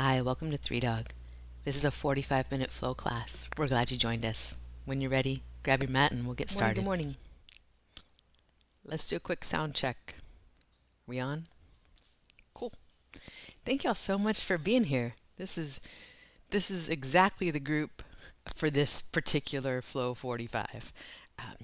Hi, 0.00 0.22
welcome 0.22 0.52
to 0.52 0.56
Three 0.56 0.78
Dog. 0.78 1.08
This 1.64 1.76
is 1.76 1.84
a 1.84 1.90
45 1.90 2.52
minute 2.52 2.70
flow 2.70 2.94
class. 2.94 3.48
We're 3.58 3.66
glad 3.66 3.90
you 3.90 3.98
joined 3.98 4.24
us. 4.24 4.56
When 4.84 5.00
you're 5.00 5.10
ready, 5.10 5.42
grab 5.64 5.82
your 5.82 5.90
mat 5.90 6.12
and 6.12 6.24
we'll 6.24 6.36
get 6.36 6.50
started. 6.50 6.76
Good 6.76 6.84
morning. 6.84 7.16
Let's 8.84 9.08
do 9.08 9.16
a 9.16 9.18
quick 9.18 9.42
sound 9.42 9.74
check. 9.74 10.14
We 11.08 11.18
on? 11.18 11.46
Cool. 12.54 12.72
Thank 13.64 13.82
y'all 13.82 13.94
so 13.94 14.16
much 14.16 14.44
for 14.44 14.56
being 14.56 14.84
here. 14.84 15.14
This 15.36 15.58
is 15.58 15.80
this 16.50 16.70
is 16.70 16.88
exactly 16.88 17.50
the 17.50 17.58
group 17.58 18.04
for 18.54 18.70
this 18.70 19.02
particular 19.02 19.82
flow 19.82 20.14
45. 20.14 20.92
Um, 21.40 21.56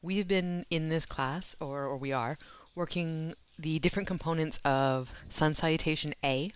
we've 0.00 0.26
been 0.26 0.64
in 0.70 0.88
this 0.88 1.04
class, 1.04 1.54
or, 1.60 1.84
or 1.84 1.98
we 1.98 2.10
are, 2.10 2.38
working 2.74 3.34
the 3.58 3.80
different 3.80 4.08
components 4.08 4.60
of 4.64 5.14
Sun 5.28 5.56
Salutation 5.56 6.14
A, 6.24 6.50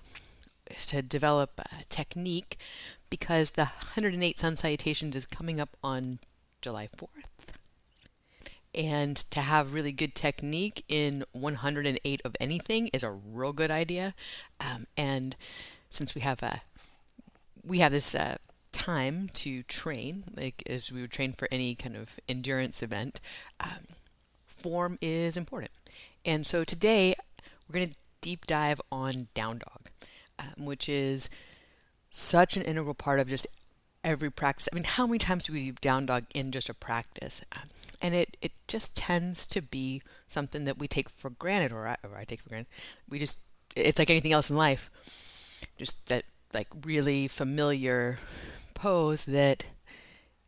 to 0.76 1.02
develop 1.02 1.60
a 1.60 1.84
technique 1.88 2.56
because 3.10 3.52
the 3.52 3.64
108 3.64 4.38
Sun 4.38 4.56
Salutations 4.56 5.16
is 5.16 5.26
coming 5.26 5.60
up 5.60 5.70
on 5.82 6.18
July 6.60 6.88
4th. 6.88 7.08
And 8.74 9.16
to 9.16 9.40
have 9.40 9.72
really 9.72 9.92
good 9.92 10.14
technique 10.14 10.84
in 10.88 11.24
108 11.32 12.20
of 12.24 12.36
anything 12.38 12.88
is 12.92 13.02
a 13.02 13.10
real 13.10 13.52
good 13.52 13.70
idea. 13.70 14.14
Um, 14.60 14.86
and 14.96 15.36
since 15.90 16.14
we 16.14 16.20
have 16.20 16.42
a 16.42 16.60
we 17.64 17.80
have 17.80 17.92
this 17.92 18.14
uh, 18.14 18.36
time 18.72 19.28
to 19.34 19.62
train, 19.64 20.24
like 20.36 20.62
as 20.66 20.92
we 20.92 21.00
would 21.00 21.10
train 21.10 21.32
for 21.32 21.48
any 21.50 21.74
kind 21.74 21.96
of 21.96 22.18
endurance 22.28 22.82
event, 22.82 23.20
um, 23.60 23.84
form 24.46 24.98
is 25.00 25.36
important. 25.36 25.72
And 26.24 26.46
so 26.46 26.64
today 26.64 27.14
we're 27.68 27.80
going 27.80 27.88
to 27.90 27.96
deep 28.20 28.46
dive 28.46 28.80
on 28.90 29.28
down 29.34 29.58
dog 29.58 29.87
um, 30.38 30.64
which 30.64 30.88
is 30.88 31.30
such 32.10 32.56
an 32.56 32.62
integral 32.62 32.94
part 32.94 33.20
of 33.20 33.28
just 33.28 33.46
every 34.04 34.30
practice. 34.30 34.68
I 34.72 34.74
mean, 34.74 34.84
how 34.84 35.06
many 35.06 35.18
times 35.18 35.44
do 35.46 35.52
we 35.52 35.66
do 35.66 35.72
down 35.80 36.06
dog 36.06 36.24
in 36.34 36.52
just 36.52 36.68
a 36.68 36.74
practice? 36.74 37.44
Um, 37.52 37.68
and 38.00 38.14
it, 38.14 38.36
it 38.40 38.52
just 38.66 38.96
tends 38.96 39.46
to 39.48 39.60
be 39.60 40.02
something 40.26 40.64
that 40.64 40.78
we 40.78 40.88
take 40.88 41.08
for 41.08 41.30
granted, 41.30 41.72
or 41.72 41.86
I, 41.86 41.96
or 42.02 42.16
I 42.16 42.24
take 42.24 42.40
for 42.40 42.48
granted. 42.48 42.68
We 43.08 43.18
just, 43.18 43.42
it's 43.76 43.98
like 43.98 44.10
anything 44.10 44.32
else 44.32 44.50
in 44.50 44.56
life, 44.56 44.90
just 45.78 46.08
that 46.08 46.24
like 46.54 46.68
really 46.84 47.28
familiar 47.28 48.18
pose 48.74 49.24
that 49.26 49.66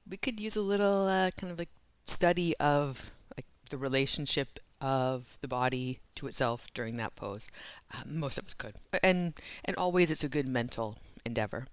we 0.09 0.17
could 0.17 0.41
use 0.41 0.57
a 0.57 0.63
little 0.63 1.07
uh, 1.07 1.31
kind 1.37 1.53
of 1.53 1.59
like 1.59 1.69
study 2.07 2.57
of 2.59 3.11
like 3.37 3.47
the 3.71 3.77
relationship 3.79 4.59
of 4.81 5.39
the 5.41 5.49
body 5.49 6.01
to 6.17 6.27
itself 6.27 6.69
during 6.75 6.95
that 6.95 7.17
pose. 7.17 7.51
Um, 7.95 8.19
most 8.19 8.39
of 8.39 8.45
us 8.47 8.55
could, 8.55 8.75
and 9.03 9.35
and 9.65 9.77
always 9.77 10.11
it's 10.11 10.25
a 10.25 10.29
good 10.29 10.49
mental 10.49 10.99
endeavor. 11.25 11.67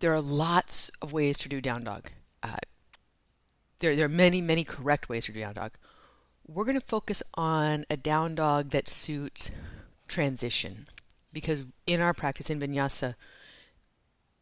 There 0.00 0.12
are 0.12 0.20
lots 0.20 0.90
of 1.00 1.12
ways 1.12 1.38
to 1.38 1.48
do 1.48 1.60
down 1.60 1.82
dog. 1.82 2.10
Uh, 2.42 2.56
there 3.78 3.96
there 3.96 4.06
are 4.06 4.08
many 4.08 4.40
many 4.40 4.64
correct 4.64 5.08
ways 5.08 5.26
to 5.26 5.32
do 5.32 5.40
down 5.40 5.54
dog. 5.54 5.72
We're 6.46 6.64
going 6.64 6.80
to 6.80 6.86
focus 6.86 7.22
on 7.34 7.84
a 7.88 7.96
down 7.96 8.34
dog 8.34 8.70
that 8.70 8.86
suits 8.86 9.56
transition 10.08 10.86
because 11.32 11.64
in 11.86 12.00
our 12.00 12.14
practice 12.14 12.50
in 12.50 12.60
vinyasa, 12.60 13.14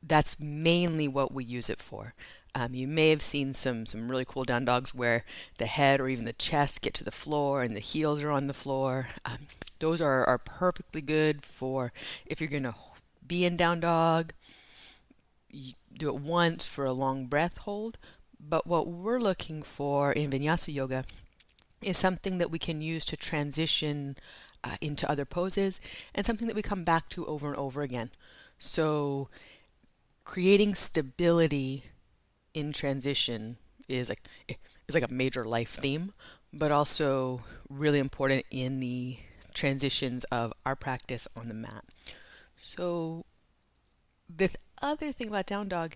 that's 0.03 0.41
mainly 0.41 1.09
what 1.09 1.33
we 1.33 1.45
use 1.45 1.71
it 1.71 1.79
for. 1.79 2.15
Um, 2.55 2.75
you 2.75 2.87
may 2.87 3.09
have 3.11 3.23
seen 3.23 3.55
some 3.55 3.87
some 3.87 4.11
really 4.11 4.27
cool 4.27 4.45
down 4.45 4.67
dogs 4.67 4.95
where 4.95 5.25
the 5.57 5.67
head 5.67 6.01
or 6.01 6.09
even 6.09 6.27
the 6.27 6.35
chest 6.35 6.83
get 6.83 6.93
to 6.95 7.05
the 7.05 7.11
floor 7.11 7.63
and 7.63 7.75
the 7.75 7.81
heels 7.81 8.23
are 8.23 8.31
on 8.31 8.47
the 8.47 8.53
floor. 8.53 9.09
Um, 9.25 9.47
those 9.79 10.01
are, 10.01 10.25
are 10.27 10.39
perfectly 10.39 11.01
good 11.01 11.43
for 11.43 11.93
if 12.27 12.41
you're 12.41 12.51
going 12.51 12.63
to 12.63 12.75
be 13.27 13.45
in 13.45 13.57
down 13.57 13.81
dog. 13.81 14.33
Do 15.97 16.09
it 16.09 16.21
once 16.21 16.67
for 16.67 16.85
a 16.85 16.93
long 16.93 17.27
breath 17.27 17.59
hold. 17.59 17.99
But 18.39 18.67
what 18.67 18.87
we're 18.89 19.21
looking 19.21 19.63
for 19.63 20.13
in 20.13 20.31
vinyasa 20.31 20.75
yoga 20.75 21.05
is 21.81 21.97
something 21.97 22.39
that 22.39 22.51
we 22.51 22.59
can 22.59 22.83
use 22.83 23.05
to 23.07 23.17
transition 23.17 24.17
uh, 24.65 24.77
into 24.81 25.11
other 25.11 25.25
poses 25.25 25.81
and 26.15 26.27
something 26.27 26.47
that 26.47 26.57
we 26.57 26.63
come 26.63 26.85
back 26.85 27.09
to 27.11 27.27
over 27.27 27.49
and 27.49 27.57
over 27.57 27.83
again. 27.83 28.11
So 28.59 29.29
creating 30.25 30.75
stability 30.75 31.85
in 32.55 32.73
transition 32.73 33.57
is 33.89 34.09
like 34.09 34.29
is 34.89 34.95
like 34.95 35.09
a 35.09 35.13
major 35.13 35.45
life 35.45 35.71
theme, 35.71 36.13
but 36.53 36.71
also 36.71 37.41
really 37.69 37.99
important 37.99 38.45
in 38.51 38.81
the 38.81 39.19
transitions 39.55 40.25
of 40.25 40.53
our 40.65 40.77
practice 40.77 41.29
on 41.37 41.49
the 41.49 41.55
mat. 41.55 41.85
So 42.57 43.25
the 44.35 44.55
other 44.81 45.13
thing 45.13 45.29
about 45.29 45.47
down 45.47 45.69
dog 45.69 45.95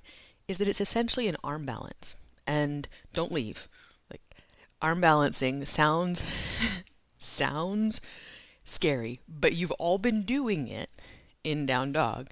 is 0.49 0.59
that 0.59 0.69
it's 0.69 0.81
essentially 0.81 1.28
an 1.28 1.37
arm 1.43 1.67
balance. 1.67 2.17
And 2.47 2.88
don't 3.12 3.33
leave. 3.33 3.69
Like 4.11 4.23
arm 4.81 5.00
balancing 5.00 5.65
sounds 5.65 6.23
sounds 7.19 8.00
scary, 8.62 9.21
but 9.28 9.55
you've 9.55 9.73
all 9.73 9.99
been 9.99 10.23
doing 10.23 10.69
it 10.69 10.91
in 11.43 11.67
down 11.67 11.93
dog. 11.93 12.31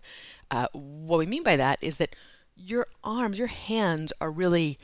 Uh, 0.51 0.69
what 0.73 1.19
we 1.19 1.27
mean 1.27 1.43
by 1.43 1.56
that 1.56 1.79
is 1.83 1.97
that 1.97 2.15
your 2.57 2.87
arms, 3.03 3.39
your 3.39 3.49
hands 3.49 4.13
are 4.21 4.31
really 4.31 4.79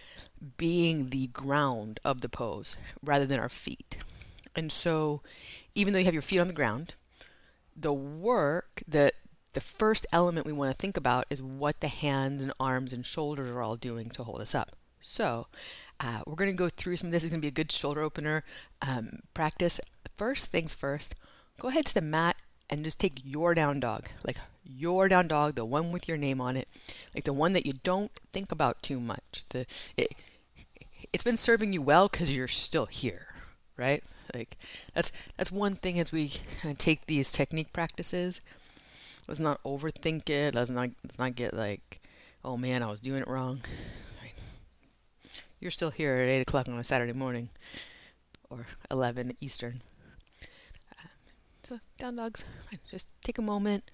being 0.56 1.10
the 1.10 1.28
ground 1.28 1.98
of 2.04 2.20
the 2.20 2.28
pose 2.28 2.76
rather 3.02 3.26
than 3.26 3.40
our 3.40 3.48
feet. 3.48 3.98
And 4.56 4.72
so, 4.72 5.22
even 5.74 5.92
though 5.92 5.98
you 5.98 6.04
have 6.06 6.14
your 6.14 6.22
feet 6.22 6.40
on 6.40 6.48
the 6.48 6.52
ground, 6.52 6.94
the 7.76 7.92
work 7.92 8.82
that 8.88 9.14
the 9.52 9.60
first 9.60 10.06
element 10.12 10.46
we 10.46 10.52
want 10.52 10.72
to 10.72 10.78
think 10.78 10.96
about 10.96 11.26
is 11.30 11.42
what 11.42 11.80
the 11.80 11.88
hands 11.88 12.42
and 12.42 12.52
arms 12.58 12.92
and 12.92 13.04
shoulders 13.04 13.48
are 13.48 13.62
all 13.62 13.76
doing 13.76 14.08
to 14.10 14.24
hold 14.24 14.40
us 14.40 14.54
up. 14.54 14.70
So, 15.00 15.46
uh, 15.98 16.20
we're 16.26 16.34
going 16.34 16.50
to 16.50 16.56
go 16.56 16.68
through 16.68 16.96
some 16.96 17.08
of 17.08 17.12
this. 17.12 17.24
is 17.24 17.30
going 17.30 17.40
to 17.40 17.44
be 17.44 17.48
a 17.48 17.52
good 17.52 17.72
shoulder 17.72 18.00
opener 18.00 18.44
um, 18.86 19.20
practice. 19.34 19.80
First 20.16 20.50
things 20.50 20.72
first, 20.74 21.14
go 21.58 21.68
ahead 21.68 21.86
to 21.86 21.94
the 21.94 22.00
mat 22.00 22.36
and 22.68 22.84
just 22.84 23.00
take 23.00 23.20
your 23.24 23.54
down 23.54 23.80
dog. 23.80 24.06
Like 24.24 24.36
your 24.64 25.08
down 25.08 25.28
dog, 25.28 25.54
the 25.54 25.64
one 25.64 25.92
with 25.92 26.08
your 26.08 26.16
name 26.16 26.40
on 26.40 26.56
it, 26.56 26.68
like 27.14 27.24
the 27.24 27.32
one 27.32 27.52
that 27.52 27.66
you 27.66 27.74
don't 27.82 28.12
think 28.32 28.52
about 28.52 28.82
too 28.82 29.00
much. 29.00 29.44
The 29.50 29.66
it, 29.96 30.08
it's 31.12 31.24
been 31.24 31.36
serving 31.36 31.72
you 31.72 31.82
well 31.82 32.08
because 32.08 32.34
you're 32.34 32.48
still 32.48 32.86
here, 32.86 33.26
right? 33.76 34.02
Like 34.34 34.56
that's 34.94 35.12
that's 35.36 35.50
one 35.50 35.74
thing 35.74 35.98
as 35.98 36.12
we 36.12 36.32
kind 36.60 36.72
of 36.72 36.78
take 36.78 37.06
these 37.06 37.32
technique 37.32 37.72
practices. 37.72 38.40
Let's 39.26 39.40
not 39.40 39.62
overthink 39.62 40.28
it. 40.30 40.54
Let's 40.54 40.70
not 40.70 40.90
let's 41.04 41.18
not 41.18 41.34
get 41.34 41.54
like, 41.54 42.00
oh 42.44 42.56
man, 42.56 42.82
I 42.82 42.90
was 42.90 43.00
doing 43.00 43.22
it 43.22 43.28
wrong. 43.28 43.60
You're 45.60 45.70
still 45.70 45.90
here 45.90 46.16
at 46.16 46.28
eight 46.28 46.40
o'clock 46.40 46.68
on 46.68 46.78
a 46.78 46.84
Saturday 46.84 47.12
morning, 47.12 47.50
or 48.48 48.66
eleven 48.90 49.36
Eastern. 49.40 49.82
Um, 50.98 51.10
so 51.64 51.80
down 51.98 52.16
dogs, 52.16 52.46
just 52.90 53.12
take 53.22 53.36
a 53.36 53.42
moment 53.42 53.84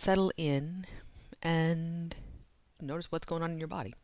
settle 0.00 0.32
in 0.38 0.86
and 1.42 2.16
notice 2.80 3.12
what's 3.12 3.26
going 3.26 3.42
on 3.42 3.50
in 3.50 3.58
your 3.58 3.68
body. 3.68 3.94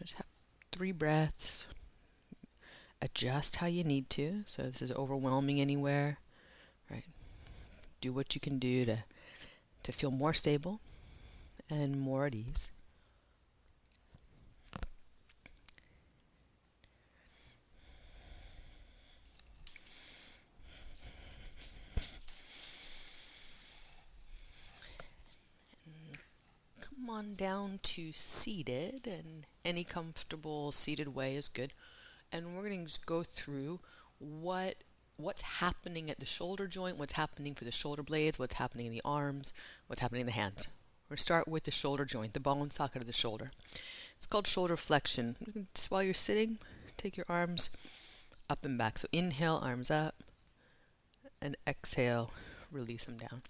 Just 0.00 0.14
have 0.14 0.26
three 0.72 0.92
breaths. 0.92 1.66
Adjust 3.02 3.56
how 3.56 3.66
you 3.66 3.84
need 3.84 4.08
to. 4.10 4.44
So 4.46 4.62
this 4.62 4.80
is 4.80 4.92
overwhelming 4.92 5.60
anywhere, 5.60 6.18
right? 6.90 7.04
Do 8.00 8.14
what 8.14 8.34
you 8.34 8.40
can 8.40 8.58
do 8.58 8.86
to 8.86 9.04
to 9.82 9.92
feel 9.92 10.10
more 10.10 10.32
stable 10.32 10.80
and 11.68 12.00
more 12.00 12.26
at 12.26 12.34
ease. 12.34 12.70
On 27.12 27.34
down 27.34 27.78
to 27.82 28.10
seated, 28.12 29.06
and 29.06 29.46
any 29.64 29.84
comfortable 29.84 30.72
seated 30.72 31.14
way 31.14 31.34
is 31.36 31.48
good. 31.48 31.72
And 32.32 32.56
we're 32.56 32.68
going 32.68 32.86
to 32.86 33.00
go 33.04 33.22
through 33.22 33.80
what 34.18 34.76
what's 35.16 35.42
happening 35.60 36.10
at 36.10 36.18
the 36.18 36.26
shoulder 36.26 36.66
joint, 36.66 36.98
what's 36.98 37.12
happening 37.12 37.54
for 37.54 37.64
the 37.64 37.70
shoulder 37.70 38.02
blades, 38.02 38.38
what's 38.38 38.54
happening 38.54 38.86
in 38.86 38.92
the 38.92 39.02
arms, 39.04 39.52
what's 39.86 40.00
happening 40.00 40.22
in 40.22 40.26
the 40.26 40.32
hands. 40.32 40.66
We're 41.08 41.16
start 41.16 41.46
with 41.46 41.64
the 41.64 41.70
shoulder 41.70 42.04
joint, 42.04 42.32
the 42.32 42.40
ball 42.40 42.62
and 42.62 42.72
socket 42.72 43.02
of 43.02 43.06
the 43.06 43.12
shoulder. 43.12 43.50
It's 44.16 44.26
called 44.26 44.46
shoulder 44.46 44.76
flexion. 44.76 45.36
Just 45.54 45.90
while 45.90 46.02
you're 46.02 46.14
sitting, 46.14 46.58
take 46.96 47.16
your 47.16 47.26
arms 47.28 47.76
up 48.48 48.64
and 48.64 48.78
back. 48.78 48.98
So 48.98 49.08
inhale, 49.12 49.60
arms 49.62 49.90
up, 49.90 50.14
and 51.40 51.56
exhale, 51.66 52.30
release 52.70 53.04
them 53.04 53.18
down. 53.18 53.42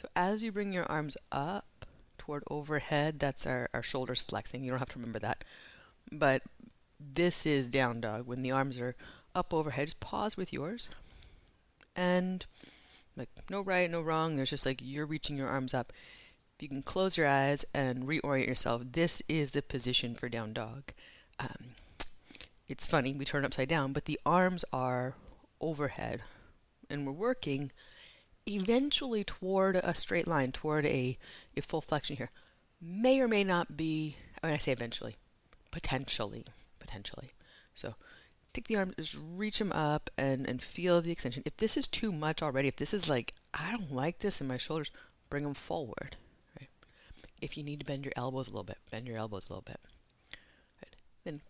So 0.00 0.08
as 0.14 0.42
you 0.42 0.52
bring 0.52 0.72
your 0.72 0.84
arms 0.84 1.16
up, 1.32 1.64
toward 2.26 2.42
overhead, 2.50 3.20
that's 3.20 3.46
our, 3.46 3.70
our 3.72 3.82
shoulders 3.82 4.20
flexing. 4.20 4.64
You 4.64 4.70
don't 4.70 4.80
have 4.80 4.90
to 4.90 4.98
remember 4.98 5.20
that. 5.20 5.44
But 6.10 6.42
this 6.98 7.46
is 7.46 7.68
down 7.68 8.00
dog. 8.00 8.26
When 8.26 8.42
the 8.42 8.50
arms 8.50 8.80
are 8.80 8.96
up 9.34 9.54
overhead, 9.54 9.86
just 9.86 10.00
pause 10.00 10.36
with 10.36 10.52
yours. 10.52 10.88
And 11.94 12.44
Like 13.16 13.30
no 13.50 13.62
right, 13.62 13.90
no 13.90 14.02
wrong. 14.02 14.36
There's 14.36 14.50
just 14.50 14.66
like 14.66 14.80
you're 14.82 15.06
reaching 15.06 15.36
your 15.36 15.48
arms 15.48 15.72
up. 15.72 15.92
If 16.56 16.62
you 16.62 16.68
can 16.68 16.82
close 16.82 17.16
your 17.16 17.26
eyes 17.26 17.64
and 17.74 18.06
reorient 18.06 18.46
yourself, 18.46 18.82
this 18.92 19.22
is 19.28 19.50
the 19.50 19.62
position 19.62 20.14
for 20.14 20.28
down 20.28 20.52
dog. 20.52 20.92
Um, 21.38 21.74
it's 22.68 22.86
funny, 22.86 23.14
we 23.14 23.24
turn 23.24 23.44
upside 23.44 23.68
down, 23.68 23.92
but 23.92 24.06
the 24.06 24.18
arms 24.26 24.64
are 24.72 25.14
overhead. 25.60 26.22
And 26.90 27.06
we're 27.06 27.12
working 27.12 27.72
eventually 28.46 29.24
toward 29.24 29.76
a 29.76 29.94
straight 29.94 30.26
line, 30.26 30.52
toward 30.52 30.84
a, 30.86 31.18
a 31.56 31.62
full 31.62 31.80
flexion 31.80 32.16
here. 32.16 32.30
May 32.80 33.20
or 33.20 33.28
may 33.28 33.44
not 33.44 33.76
be, 33.76 34.16
I 34.42 34.52
I 34.52 34.56
say 34.56 34.72
eventually, 34.72 35.16
potentially, 35.70 36.44
potentially. 36.78 37.30
So 37.74 37.94
take 38.52 38.68
the 38.68 38.76
arms, 38.76 38.94
just 38.96 39.18
reach 39.34 39.58
them 39.58 39.72
up 39.72 40.10
and, 40.16 40.46
and 40.46 40.60
feel 40.60 41.00
the 41.00 41.12
extension. 41.12 41.42
If 41.44 41.56
this 41.56 41.76
is 41.76 41.86
too 41.86 42.12
much 42.12 42.42
already, 42.42 42.68
if 42.68 42.76
this 42.76 42.94
is 42.94 43.08
like, 43.08 43.32
I 43.52 43.70
don't 43.70 43.92
like 43.92 44.18
this 44.18 44.40
in 44.40 44.48
my 44.48 44.56
shoulders, 44.56 44.90
bring 45.28 45.44
them 45.44 45.54
forward. 45.54 46.16
Right? 46.58 46.68
If 47.40 47.56
you 47.56 47.64
need 47.64 47.80
to 47.80 47.86
bend 47.86 48.04
your 48.04 48.14
elbows 48.16 48.48
a 48.48 48.52
little 48.52 48.64
bit, 48.64 48.78
bend 48.90 49.06
your 49.06 49.18
elbows 49.18 49.50
a 49.50 49.52
little 49.52 49.64
bit. 49.66 49.80
Right? 50.82 50.96
Then 51.24 51.40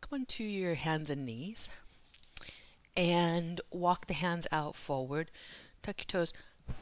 come 0.00 0.20
onto 0.20 0.44
your 0.44 0.74
hands 0.74 1.10
and 1.10 1.26
knees 1.26 1.68
and 2.96 3.60
walk 3.70 4.06
the 4.06 4.14
hands 4.14 4.48
out 4.50 4.74
forward. 4.74 5.30
Tuck 5.82 6.00
your 6.00 6.06
toes. 6.06 6.32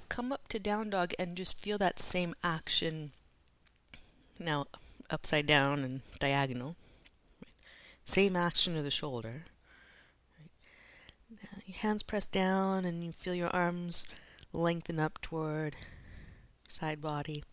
Come 0.08 0.32
up 0.32 0.48
to 0.48 0.58
down 0.58 0.90
dog 0.90 1.12
and 1.18 1.36
just 1.36 1.58
feel 1.58 1.78
that 1.78 1.98
same 1.98 2.34
action 2.42 3.12
now 4.38 4.66
upside 5.10 5.46
down 5.46 5.80
and 5.80 6.00
diagonal. 6.18 6.76
Same 8.04 8.36
action 8.36 8.76
of 8.76 8.84
the 8.84 8.90
shoulder. 8.90 9.44
Now 11.30 11.60
your 11.66 11.76
hands 11.76 12.02
press 12.02 12.26
down 12.26 12.84
and 12.84 13.04
you 13.04 13.12
feel 13.12 13.34
your 13.34 13.54
arms 13.54 14.04
lengthen 14.52 14.98
up 14.98 15.20
toward 15.20 15.76
side 16.68 17.00
body. 17.00 17.44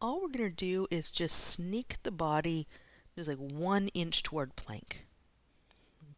All 0.00 0.22
we're 0.22 0.28
going 0.28 0.50
to 0.50 0.56
do 0.56 0.86
is 0.90 1.10
just 1.10 1.38
sneak 1.38 1.96
the 2.02 2.10
body 2.10 2.66
just 3.14 3.28
like 3.28 3.38
one 3.38 3.88
inch 3.88 4.22
toward 4.22 4.56
plank. 4.56 5.04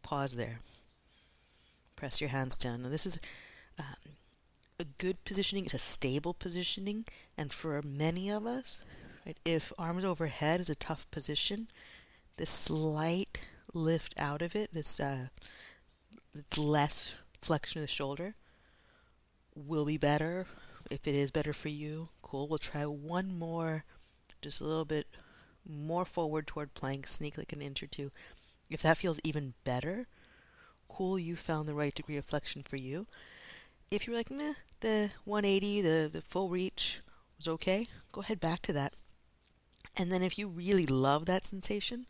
Pause 0.01 0.35
there. 0.35 0.59
Press 1.95 2.21
your 2.21 2.29
hands 2.29 2.57
down. 2.57 2.83
Now 2.83 2.89
this 2.89 3.05
is 3.05 3.19
um, 3.79 4.13
a 4.79 4.85
good 4.97 5.23
positioning. 5.25 5.65
is 5.65 5.73
a 5.73 5.79
stable 5.79 6.33
positioning, 6.33 7.05
and 7.37 7.51
for 7.51 7.81
many 7.81 8.29
of 8.29 8.45
us, 8.45 8.85
right, 9.25 9.37
if 9.45 9.71
arms 9.77 10.03
overhead 10.03 10.59
is 10.59 10.69
a 10.69 10.75
tough 10.75 11.09
position, 11.11 11.67
this 12.37 12.49
slight 12.49 13.47
lift 13.73 14.13
out 14.17 14.41
of 14.41 14.55
it, 14.55 14.73
this 14.73 14.99
uh, 14.99 15.27
less 16.57 17.15
flexion 17.41 17.79
of 17.79 17.83
the 17.83 17.91
shoulder, 17.91 18.35
will 19.55 19.85
be 19.85 19.97
better. 19.97 20.47
If 20.91 21.07
it 21.07 21.15
is 21.15 21.31
better 21.31 21.53
for 21.53 21.69
you, 21.69 22.09
cool. 22.21 22.47
We'll 22.47 22.59
try 22.59 22.85
one 22.85 23.37
more, 23.37 23.85
just 24.41 24.61
a 24.61 24.65
little 24.65 24.85
bit 24.85 25.07
more 25.67 26.05
forward 26.05 26.45
toward 26.45 26.73
plank, 26.73 27.07
sneak 27.07 27.37
like 27.37 27.53
an 27.53 27.61
inch 27.61 27.81
or 27.81 27.87
two. 27.87 28.11
If 28.69 28.81
that 28.81 28.97
feels 28.97 29.19
even 29.23 29.53
better, 29.63 30.07
cool, 30.87 31.17
you 31.17 31.35
found 31.35 31.67
the 31.67 31.73
right 31.73 31.93
degree 31.93 32.17
of 32.17 32.25
flexion 32.25 32.63
for 32.63 32.75
you. 32.75 33.07
If 33.91 34.07
you're 34.07 34.15
like, 34.15 34.31
nah, 34.31 34.53
the 34.79 35.11
180, 35.25 35.81
the, 35.81 36.09
the 36.11 36.21
full 36.21 36.49
reach 36.49 37.01
was 37.37 37.47
okay, 37.47 37.87
go 38.11 38.21
ahead 38.21 38.39
back 38.39 38.61
to 38.63 38.73
that. 38.73 38.95
And 39.97 40.11
then 40.11 40.23
if 40.23 40.37
you 40.37 40.47
really 40.47 40.85
love 40.85 41.25
that 41.25 41.45
sensation, 41.45 42.07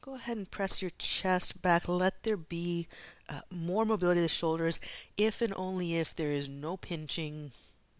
go 0.00 0.16
ahead 0.16 0.36
and 0.36 0.50
press 0.50 0.82
your 0.82 0.90
chest 0.98 1.62
back. 1.62 1.88
Let 1.88 2.22
there 2.22 2.36
be 2.36 2.88
uh, 3.28 3.40
more 3.50 3.84
mobility 3.84 4.20
of 4.20 4.24
the 4.24 4.28
shoulders, 4.28 4.80
if 5.16 5.40
and 5.40 5.54
only 5.56 5.96
if 5.96 6.14
there 6.14 6.32
is 6.32 6.48
no 6.48 6.76
pinching, 6.76 7.52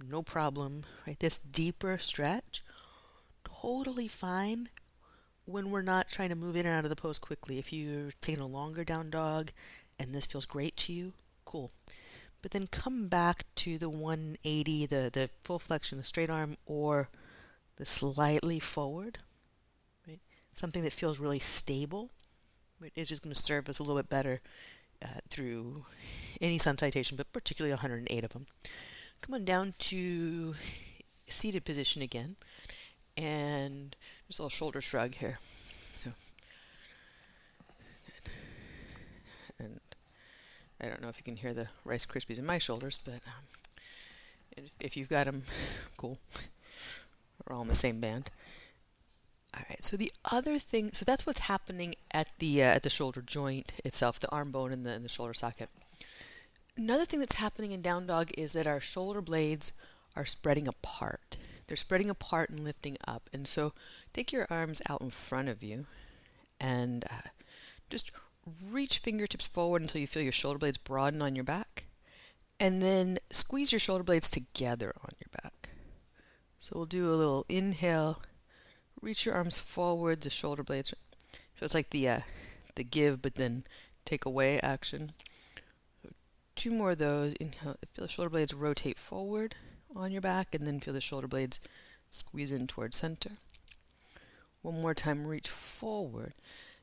no 0.06 0.22
problem, 0.22 0.82
right? 1.06 1.18
This 1.18 1.38
deeper 1.38 1.96
stretch, 1.98 2.62
totally 3.44 4.08
fine 4.08 4.68
when 5.44 5.70
we're 5.70 5.82
not 5.82 6.08
trying 6.08 6.30
to 6.30 6.34
move 6.34 6.56
in 6.56 6.66
and 6.66 6.74
out 6.74 6.84
of 6.84 6.90
the 6.90 6.96
pose 6.96 7.18
quickly. 7.18 7.58
If 7.58 7.72
you're 7.72 8.10
taking 8.20 8.42
a 8.42 8.46
longer 8.46 8.84
down 8.84 9.10
dog 9.10 9.50
and 9.98 10.14
this 10.14 10.26
feels 10.26 10.46
great 10.46 10.76
to 10.78 10.92
you, 10.92 11.12
cool. 11.44 11.70
But 12.44 12.50
then 12.50 12.66
come 12.66 13.08
back 13.08 13.46
to 13.54 13.78
the 13.78 13.88
180, 13.88 14.84
the, 14.84 15.08
the 15.10 15.30
full 15.44 15.58
flexion, 15.58 15.96
the 15.96 16.04
straight 16.04 16.28
arm, 16.28 16.58
or 16.66 17.08
the 17.76 17.86
slightly 17.86 18.60
forward. 18.60 19.16
Right? 20.06 20.20
Something 20.52 20.82
that 20.82 20.92
feels 20.92 21.18
really 21.18 21.38
stable 21.38 22.10
right, 22.82 22.92
is 22.96 23.08
just 23.08 23.22
going 23.22 23.32
to 23.32 23.42
serve 23.42 23.70
us 23.70 23.78
a 23.78 23.82
little 23.82 23.96
bit 23.96 24.10
better 24.10 24.40
uh, 25.02 25.20
through 25.30 25.86
any 26.38 26.58
sun 26.58 26.76
salutation, 26.76 27.16
but 27.16 27.32
particularly 27.32 27.72
108 27.72 28.24
of 28.24 28.34
them. 28.34 28.44
Come 29.22 29.36
on 29.36 29.46
down 29.46 29.72
to 29.78 30.52
seated 31.26 31.64
position 31.64 32.02
again, 32.02 32.36
and 33.16 33.96
just 34.28 34.38
a 34.38 34.42
little 34.42 34.50
shoulder 34.50 34.82
shrug 34.82 35.14
here. 35.14 35.38
So, 35.40 36.10
and 39.58 39.80
I 40.84 40.88
don't 40.88 41.00
know 41.00 41.08
if 41.08 41.16
you 41.16 41.24
can 41.24 41.36
hear 41.36 41.54
the 41.54 41.68
Rice 41.84 42.04
Krispies 42.04 42.38
in 42.38 42.44
my 42.44 42.58
shoulders, 42.58 43.00
but 43.02 43.14
um, 43.26 44.64
if 44.80 44.96
you've 44.96 45.08
got 45.08 45.24
them, 45.24 45.42
cool. 45.96 46.18
We're 47.46 47.56
all 47.56 47.62
in 47.62 47.68
the 47.68 47.74
same 47.74 48.00
band. 48.00 48.30
All 49.56 49.62
right. 49.70 49.82
So 49.82 49.96
the 49.96 50.12
other 50.30 50.58
thing, 50.58 50.90
so 50.92 51.04
that's 51.04 51.26
what's 51.26 51.40
happening 51.40 51.94
at 52.12 52.28
the 52.38 52.62
uh, 52.62 52.66
at 52.66 52.82
the 52.82 52.90
shoulder 52.90 53.22
joint 53.22 53.72
itself, 53.84 54.20
the 54.20 54.30
arm 54.30 54.50
bone 54.50 54.72
and 54.72 54.84
the, 54.84 54.92
and 54.92 55.04
the 55.04 55.08
shoulder 55.08 55.32
socket. 55.32 55.70
Another 56.76 57.04
thing 57.06 57.20
that's 57.20 57.38
happening 57.38 57.70
in 57.70 57.80
down 57.80 58.06
dog 58.06 58.30
is 58.36 58.52
that 58.52 58.66
our 58.66 58.80
shoulder 58.80 59.22
blades 59.22 59.72
are 60.16 60.24
spreading 60.24 60.68
apart. 60.68 61.38
They're 61.66 61.76
spreading 61.76 62.10
apart 62.10 62.50
and 62.50 62.60
lifting 62.60 62.98
up. 63.06 63.30
And 63.32 63.46
so 63.46 63.72
take 64.12 64.32
your 64.32 64.46
arms 64.50 64.82
out 64.88 65.00
in 65.00 65.10
front 65.10 65.48
of 65.48 65.62
you 65.62 65.86
and 66.60 67.04
uh, 67.10 67.28
just 67.88 68.10
reach 68.70 68.98
fingertips 68.98 69.46
forward 69.46 69.82
until 69.82 70.00
you 70.00 70.06
feel 70.06 70.22
your 70.22 70.32
shoulder 70.32 70.58
blades 70.58 70.78
broaden 70.78 71.22
on 71.22 71.34
your 71.34 71.44
back. 71.44 71.86
And 72.60 72.80
then 72.80 73.18
squeeze 73.30 73.72
your 73.72 73.78
shoulder 73.78 74.04
blades 74.04 74.30
together 74.30 74.92
on 75.02 75.10
your 75.20 75.30
back. 75.42 75.70
So 76.58 76.72
we'll 76.76 76.86
do 76.86 77.10
a 77.10 77.16
little 77.16 77.44
inhale, 77.48 78.22
reach 79.00 79.26
your 79.26 79.34
arms 79.34 79.58
forward, 79.58 80.20
the 80.20 80.30
shoulder 80.30 80.62
blades. 80.62 80.94
So 81.54 81.64
it's 81.64 81.74
like 81.74 81.90
the 81.90 82.08
uh, 82.08 82.20
the 82.76 82.84
give 82.84 83.20
but 83.20 83.34
then 83.34 83.64
take 84.04 84.24
away 84.24 84.60
action. 84.60 85.12
two 86.54 86.70
more 86.70 86.92
of 86.92 86.98
those. 86.98 87.34
Inhale, 87.34 87.76
feel 87.92 88.04
the 88.04 88.08
shoulder 88.08 88.30
blades 88.30 88.54
rotate 88.54 88.98
forward 88.98 89.56
on 89.94 90.10
your 90.10 90.20
back, 90.20 90.54
and 90.54 90.66
then 90.66 90.80
feel 90.80 90.94
the 90.94 91.00
shoulder 91.00 91.28
blades 91.28 91.60
squeeze 92.10 92.52
in 92.52 92.66
towards 92.66 92.96
center. 92.96 93.32
One 94.62 94.80
more 94.80 94.94
time, 94.94 95.26
reach 95.26 95.48
forward. 95.48 96.32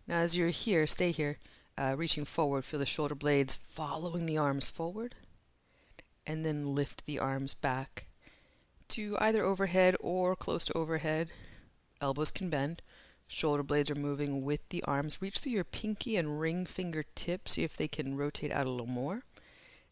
Now, 0.07 0.17
as 0.17 0.37
you're 0.37 0.49
here, 0.49 0.85
stay 0.85 1.11
here, 1.11 1.37
uh, 1.81 1.95
reaching 1.95 2.25
forward, 2.25 2.63
feel 2.63 2.79
the 2.79 2.85
shoulder 2.85 3.15
blades 3.15 3.55
following 3.55 4.27
the 4.27 4.37
arms 4.37 4.69
forward, 4.69 5.15
and 6.27 6.45
then 6.45 6.75
lift 6.75 7.05
the 7.05 7.17
arms 7.17 7.55
back 7.55 8.05
to 8.87 9.17
either 9.19 9.43
overhead 9.43 9.95
or 9.99 10.35
close 10.35 10.63
to 10.65 10.77
overhead. 10.77 11.31
Elbows 11.99 12.29
can 12.29 12.51
bend. 12.51 12.83
Shoulder 13.27 13.63
blades 13.63 13.89
are 13.89 13.95
moving 13.95 14.43
with 14.43 14.67
the 14.69 14.83
arms. 14.83 15.21
Reach 15.21 15.39
through 15.39 15.53
your 15.53 15.63
pinky 15.63 16.17
and 16.17 16.39
ring 16.39 16.65
finger 16.65 17.03
tips, 17.15 17.53
see 17.53 17.63
if 17.63 17.75
they 17.75 17.87
can 17.87 18.15
rotate 18.15 18.51
out 18.51 18.67
a 18.67 18.69
little 18.69 18.85
more. 18.85 19.23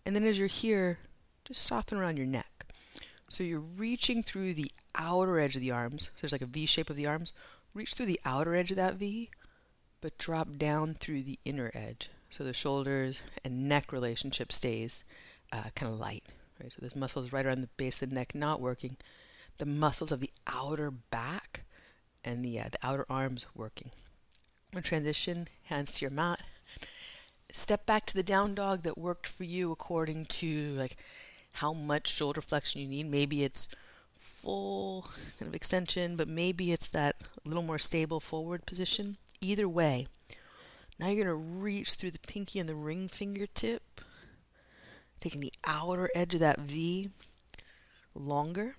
And 0.06 0.16
then 0.16 0.24
as 0.24 0.38
you're 0.38 0.48
here, 0.48 1.00
just 1.44 1.64
soften 1.64 1.98
around 1.98 2.18
your 2.18 2.28
neck. 2.28 2.68
So 3.30 3.44
you're 3.44 3.60
reaching 3.60 4.22
through 4.22 4.54
the 4.54 4.72
outer 4.94 5.40
edge 5.40 5.56
of 5.56 5.62
the 5.62 5.72
arms. 5.72 6.04
So 6.04 6.12
There's 6.22 6.34
like 6.34 6.42
a 6.42 6.46
V 6.46 6.68
shape 6.68 6.92
of 6.92 6.98
the 6.98 7.08
arms. 7.08 7.34
Reach 7.74 7.94
through 7.94 8.08
the 8.08 8.20
outer 8.26 8.54
edge 8.54 8.70
of 8.70 8.78
that 8.78 8.96
V, 8.96 9.32
but 10.02 10.18
drop 10.18 10.58
down 10.58 10.94
through 10.94 11.24
the 11.24 11.40
inner 11.44 11.72
edge. 11.74 12.10
So 12.30 12.44
the 12.44 12.54
shoulders 12.54 13.24
and 13.44 13.68
neck 13.68 13.92
relationship 13.92 14.52
stays 14.52 15.04
uh, 15.52 15.64
kind 15.76 15.92
of 15.92 16.00
light. 16.00 16.24
Right? 16.62 16.72
So 16.72 16.80
this 16.82 16.96
muscle 16.96 17.24
is 17.24 17.34
right 17.34 17.46
around 17.46 17.62
the 17.62 17.70
base 17.78 18.02
of 18.02 18.10
the 18.10 18.16
neck 18.16 18.36
not 18.36 18.62
working. 18.62 18.98
The 19.58 19.66
muscles 19.66 20.12
of 20.12 20.20
the 20.20 20.32
outer 20.48 20.92
back 20.92 21.64
and 22.24 22.44
the, 22.44 22.60
uh, 22.60 22.70
the 22.72 22.88
outer 22.88 23.06
arms 23.10 23.48
working. 23.56 23.92
When 24.72 24.84
transition, 24.84 25.48
hands 25.64 25.94
to 25.94 26.06
your 26.06 26.12
mat. 26.12 26.42
Step 27.52 27.86
back 27.86 28.06
to 28.06 28.14
the 28.14 28.24
down 28.24 28.54
dog 28.54 28.84
that 28.84 28.98
worked 28.98 29.26
for 29.26 29.44
you 29.44 29.72
according 29.72 30.26
to 30.26 30.76
like 30.76 30.98
how 31.54 31.74
much 31.74 32.08
shoulder 32.08 32.42
flexion 32.42 32.82
you 32.82 32.88
need. 32.88 33.08
Maybe 33.08 33.44
it's 33.44 33.70
full 34.16 35.08
kind 35.40 35.50
of 35.50 35.56
extension, 35.56 36.16
but 36.16 36.28
maybe 36.28 36.72
it's 36.72 36.88
that 36.88 37.16
little 37.46 37.64
more 37.64 37.80
stable 37.80 38.20
forward 38.20 38.66
position. 38.68 39.18
Either 39.42 39.68
way, 39.68 40.08
now 41.00 41.08
you're 41.08 41.24
going 41.24 41.28
to 41.28 41.62
reach 41.62 41.94
through 41.94 42.12
the 42.12 42.20
pinky 42.20 42.60
and 42.60 42.68
the 42.68 42.76
ring 42.76 43.08
fingertip, 43.08 44.02
taking 45.20 45.42
the 45.42 45.54
outer 45.66 46.10
edge 46.14 46.34
of 46.34 46.42
that 46.42 46.60
V 46.60 47.10
longer. 48.14 48.76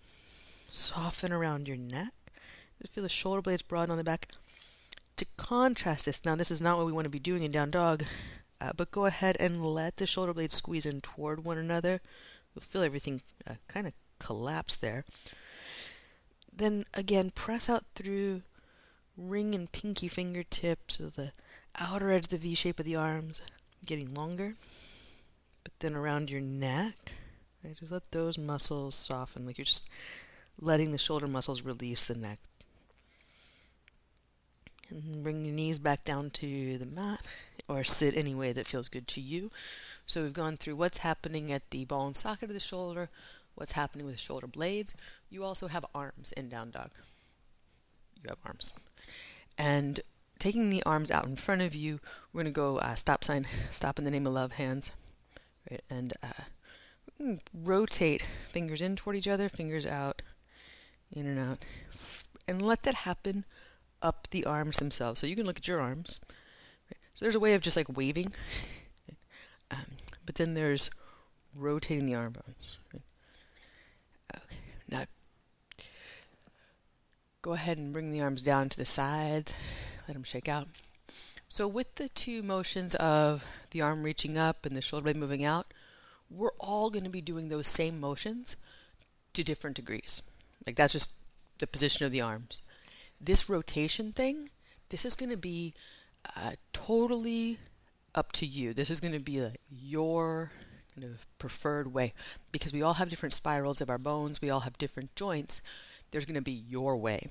Soften 0.69 1.33
around 1.33 1.67
your 1.67 1.76
neck. 1.76 2.12
Feel 2.90 3.02
the 3.02 3.09
shoulder 3.09 3.43
blades 3.43 3.62
broaden 3.62 3.90
on 3.90 3.99
the 3.99 4.05
back. 4.05 4.29
To 5.17 5.26
contrast 5.37 6.07
this, 6.07 6.25
now 6.25 6.37
this 6.37 6.50
is 6.50 6.62
not 6.62 6.79
what 6.79 6.87
we 6.87 6.93
want 6.93 7.05
to 7.05 7.11
be 7.11 7.19
doing 7.19 7.43
in 7.43 7.50
down 7.50 7.71
dog, 7.71 8.05
uh, 8.61 8.73
but 8.76 8.90
go 8.90 9.07
ahead 9.07 9.37
and 9.38 9.64
let 9.64 9.97
the 9.97 10.07
shoulder 10.07 10.33
blades 10.33 10.55
squeeze 10.55 10.87
in 10.87 11.00
toward 11.00 11.45
one 11.45 11.59
another 11.59 12.00
you'll 12.55 12.62
feel 12.62 12.83
everything 12.83 13.21
uh, 13.49 13.55
kind 13.69 13.87
of 13.87 13.93
collapse 14.19 14.76
there. 14.76 15.05
Then 16.55 16.85
again, 16.95 17.31
press 17.31 17.71
out 17.71 17.85
through 17.95 18.43
ring 19.21 19.55
and 19.55 19.71
pinky 19.71 20.09
fingertips 20.09 20.99
of 20.99 21.17
the 21.17 21.33
outer 21.79 22.11
edge 22.11 22.25
of 22.25 22.31
the 22.31 22.39
V 22.39 22.55
shape 22.55 22.79
of 22.79 22.87
the 22.87 22.97
arms, 22.97 23.43
getting 23.85 24.15
longer. 24.15 24.55
But 25.62 25.73
then 25.81 25.95
around 25.95 26.31
your 26.31 26.41
neck, 26.41 27.17
right, 27.62 27.77
just 27.77 27.93
let 27.93 28.11
those 28.11 28.39
muscles 28.39 28.95
soften, 28.95 29.47
like 29.47 29.59
you're 29.59 29.65
just 29.65 29.89
letting 30.59 30.93
the 30.93 30.99
shoulder 30.99 31.27
muscles 31.27 31.65
release 31.65 32.07
the 32.07 32.15
neck. 32.15 32.39
And 34.89 35.23
bring 35.23 35.45
your 35.45 35.55
knees 35.55 35.79
back 35.79 36.05
down 36.05 36.31
to 36.31 36.79
the 36.79 36.87
mat 36.87 37.21
or 37.69 37.85
sit 37.85 38.17
any 38.17 38.35
way 38.35 38.53
that 38.53 38.67
feels 38.67 38.89
good 38.89 39.07
to 39.09 39.21
you. 39.21 39.50
So 40.07 40.23
we've 40.23 40.33
gone 40.33 40.57
through 40.57 40.77
what's 40.77 40.99
happening 40.99 41.53
at 41.53 41.71
the 41.71 41.85
ball 41.85 42.07
and 42.07 42.17
socket 42.17 42.49
of 42.49 42.55
the 42.55 42.61
shoulder, 42.61 43.09
what's 43.55 43.73
happening 43.73 44.07
with 44.07 44.19
shoulder 44.19 44.49
blades. 44.49 44.97
You 45.29 45.45
also 45.45 45.69
have 45.69 45.87
arms 45.95 46.33
in 46.33 46.49
down 46.49 46.73
dog. 46.73 46.91
You 48.21 48.31
have 48.31 48.39
arms. 48.45 48.73
And 49.61 50.00
taking 50.38 50.71
the 50.71 50.83
arms 50.85 51.11
out 51.11 51.26
in 51.26 51.37
front 51.37 51.61
of 51.61 51.75
you, 51.75 52.00
we're 52.33 52.43
going 52.43 52.52
to 52.52 52.57
go 52.57 52.79
uh, 52.79 52.95
stop 52.95 53.23
sign, 53.23 53.47
stop 53.71 53.99
in 53.99 54.07
the 54.07 54.11
name 54.11 54.26
of 54.26 54.33
love 54.33 54.52
hands. 54.52 54.90
Right? 55.71 55.83
And 55.90 56.14
uh, 56.23 57.35
rotate 57.52 58.23
fingers 58.23 58.81
in 58.81 58.97
toward 58.97 59.17
each 59.17 59.29
other, 59.29 59.50
fingers 59.50 59.85
out, 59.85 60.23
in 61.12 61.26
and 61.26 61.38
out. 61.38 61.59
And 62.49 62.62
let 62.62 62.85
that 62.85 62.95
happen 62.95 63.45
up 64.00 64.29
the 64.31 64.47
arms 64.47 64.79
themselves. 64.79 65.21
So 65.21 65.26
you 65.26 65.37
can 65.37 65.45
look 65.45 65.59
at 65.59 65.69
your 65.69 65.79
arms. 65.79 66.21
So 67.12 67.26
there's 67.26 67.35
a 67.35 67.40
way 67.40 67.52
of 67.52 67.61
just 67.61 67.76
like 67.76 67.95
waving. 67.95 68.33
Um, 69.71 69.85
but 70.25 70.37
then 70.37 70.55
there's 70.55 70.90
rotating 71.55 72.07
the 72.07 72.14
arm 72.14 72.33
bones. 72.33 72.79
Right? 72.95 73.02
Okay, 74.35 74.57
now 74.88 75.05
go 77.43 77.53
ahead 77.55 77.79
and 77.79 77.93
bring 77.93 78.11
the 78.11 78.21
arms 78.21 78.43
down 78.43 78.69
to 78.69 78.77
the 78.77 78.85
sides. 78.85 79.55
Let 80.07 80.15
them 80.15 80.25
shake 80.25 80.49
out. 80.49 80.69
So 81.49 81.67
with 81.67 81.97
the 81.97 82.09
two 82.09 82.43
motions 82.43 82.95
of 82.97 83.47
the 83.71 83.83
arm 83.83 84.03
reaching 84.03 84.39
up 84.39 84.65
and 84.65 84.77
the 84.77 84.81
shoulder 84.81 85.05
blade 85.05 85.17
moving 85.17 85.45
out, 85.45 85.67
we're 86.31 86.53
all 86.61 86.91
going 86.91 87.05
to 87.05 87.11
be 87.11 87.21
doing 87.21 87.49
those 87.49 87.67
same 87.67 87.99
motions 87.99 88.57
to 89.33 89.43
different 89.43 89.77
degrees. 89.77 90.23
Like 90.67 90.77
that's 90.77 90.93
just 90.93 91.19
the 91.59 91.67
position 91.67 92.07
of 92.07 92.13
the 92.13 92.21
arms. 92.21 92.63
This 93.21 93.49
rotation 93.49 94.13
thing, 94.13 94.51
this 94.91 95.05
is 95.05 95.17
going 95.17 95.31
to 95.31 95.37
be 95.37 95.75
uh, 96.37 96.53
totally 96.73 97.59
up 98.15 98.33
to 98.33 98.47
you. 98.47 98.73
This 98.73 98.91
is 98.91 99.01
going 99.01 99.15
to 99.15 99.21
be 99.21 99.41
like 99.41 99.61
your 99.71 100.53
kind 100.95 101.13
of 101.13 101.27
preferred 101.39 101.93
way 101.93 102.13
because 102.53 102.73
we 102.73 102.83
all 102.83 102.95
have 102.95 103.09
different 103.09 103.35
spirals 103.35 103.81
of 103.81 103.91
our 103.91 103.99
bones, 103.99 104.41
we 104.41 104.51
all 104.51 104.61
have 104.61 104.79
different 104.79 105.15
joints. 105.17 105.63
There's 106.11 106.25
going 106.25 106.37
to 106.37 106.43
be 106.43 106.62
your 106.69 106.97
way. 106.97 107.29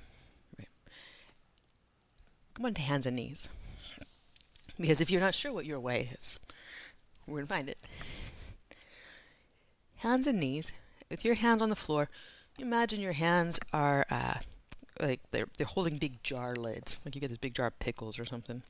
Come 2.53 2.65
on 2.65 2.74
to 2.74 2.81
hands 2.81 3.05
and 3.05 3.15
knees. 3.15 3.50
Because 4.79 5.01
if 5.01 5.12
you're 5.12 5.21
not 5.21 5.36
sure 5.36 5.53
what 5.53 5.65
your 5.65 5.79
way 5.79 6.09
is, 6.13 6.39
we're 7.27 7.38
going 7.38 7.48
to 7.48 7.53
find 7.53 7.69
it. 7.69 7.77
Hands 9.98 10.25
and 10.27 10.39
knees. 10.39 10.71
With 11.09 11.25
your 11.25 11.36
hands 11.36 11.62
on 11.62 11.69
the 11.69 11.75
floor, 11.75 12.09
imagine 12.57 13.00
your 13.00 13.13
hands 13.13 13.59
are 13.74 14.05
uh, 14.12 14.36
like 15.00 15.21
they're, 15.31 15.48
they're 15.57 15.67
holding 15.67 15.98
big 15.98 16.21
jar 16.24 16.55
lids, 16.55 17.00
like 17.03 17.15
you 17.15 17.21
get 17.21 17.29
this 17.29 17.38
big 17.38 17.55
jar 17.55 17.67
of 17.67 17.79
pickles 17.79 18.19
or 18.19 18.25
something. 18.25 18.62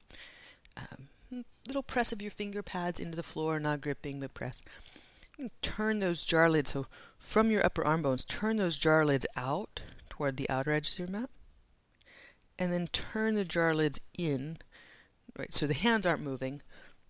Um, 0.77 1.43
little 1.67 1.83
press 1.83 2.11
of 2.11 2.21
your 2.21 2.31
finger 2.31 2.63
pads 2.63 2.99
into 2.99 3.15
the 3.15 3.23
floor, 3.23 3.59
not 3.59 3.81
gripping, 3.81 4.19
but 4.19 4.33
press 4.33 4.63
turn 5.61 5.99
those 5.99 6.25
jar 6.25 6.49
lids. 6.49 6.71
So 6.71 6.85
from 7.17 7.49
your 7.49 7.65
upper 7.65 7.83
arm 7.85 8.01
bones, 8.01 8.23
turn 8.23 8.57
those 8.57 8.77
jar 8.77 9.05
lids 9.05 9.25
out 9.35 9.83
toward 10.09 10.37
the 10.37 10.49
outer 10.49 10.71
edge 10.71 10.93
of 10.93 10.99
your 10.99 11.07
mat. 11.07 11.29
And 12.57 12.71
then 12.71 12.87
turn 12.87 13.35
the 13.35 13.45
jar 13.45 13.73
lids 13.73 13.99
in. 14.17 14.57
Right, 15.37 15.53
so 15.53 15.67
the 15.67 15.73
hands 15.73 16.05
aren't 16.05 16.23
moving, 16.23 16.61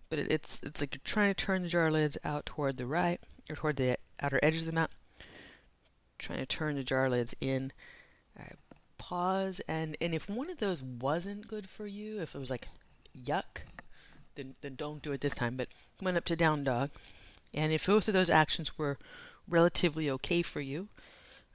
but 0.08 0.18
it, 0.18 0.30
it's 0.30 0.60
it's 0.62 0.80
like 0.80 0.94
you're 0.94 1.00
trying 1.04 1.34
to 1.34 1.44
turn 1.44 1.62
the 1.62 1.68
jar 1.68 1.90
lids 1.90 2.16
out 2.22 2.46
toward 2.46 2.76
the 2.76 2.86
right 2.86 3.18
or 3.48 3.56
toward 3.56 3.76
the 3.76 3.96
outer 4.22 4.38
edge 4.42 4.58
of 4.60 4.66
the 4.66 4.72
mat. 4.72 4.90
Trying 6.18 6.38
to 6.38 6.46
turn 6.46 6.76
the 6.76 6.84
jar 6.84 7.08
lids 7.08 7.34
in. 7.40 7.72
Right, 8.38 8.56
pause 8.98 9.60
and 9.66 9.96
and 10.00 10.14
if 10.14 10.28
one 10.28 10.50
of 10.50 10.58
those 10.58 10.82
wasn't 10.82 11.48
good 11.48 11.68
for 11.68 11.86
you, 11.86 12.20
if 12.20 12.34
it 12.34 12.38
was 12.38 12.50
like 12.50 12.68
yuck, 13.16 13.64
then 14.36 14.54
then 14.60 14.74
don't 14.76 15.02
do 15.02 15.12
it 15.12 15.20
this 15.20 15.34
time. 15.34 15.56
But 15.56 15.68
on 16.04 16.16
up 16.16 16.24
to 16.26 16.36
down 16.36 16.62
dog. 16.62 16.90
And 17.54 17.72
if 17.72 17.86
both 17.86 18.06
of 18.06 18.14
those 18.14 18.30
actions 18.30 18.78
were 18.78 18.96
relatively 19.48 20.08
okay 20.10 20.42
for 20.42 20.60
you, 20.60 20.88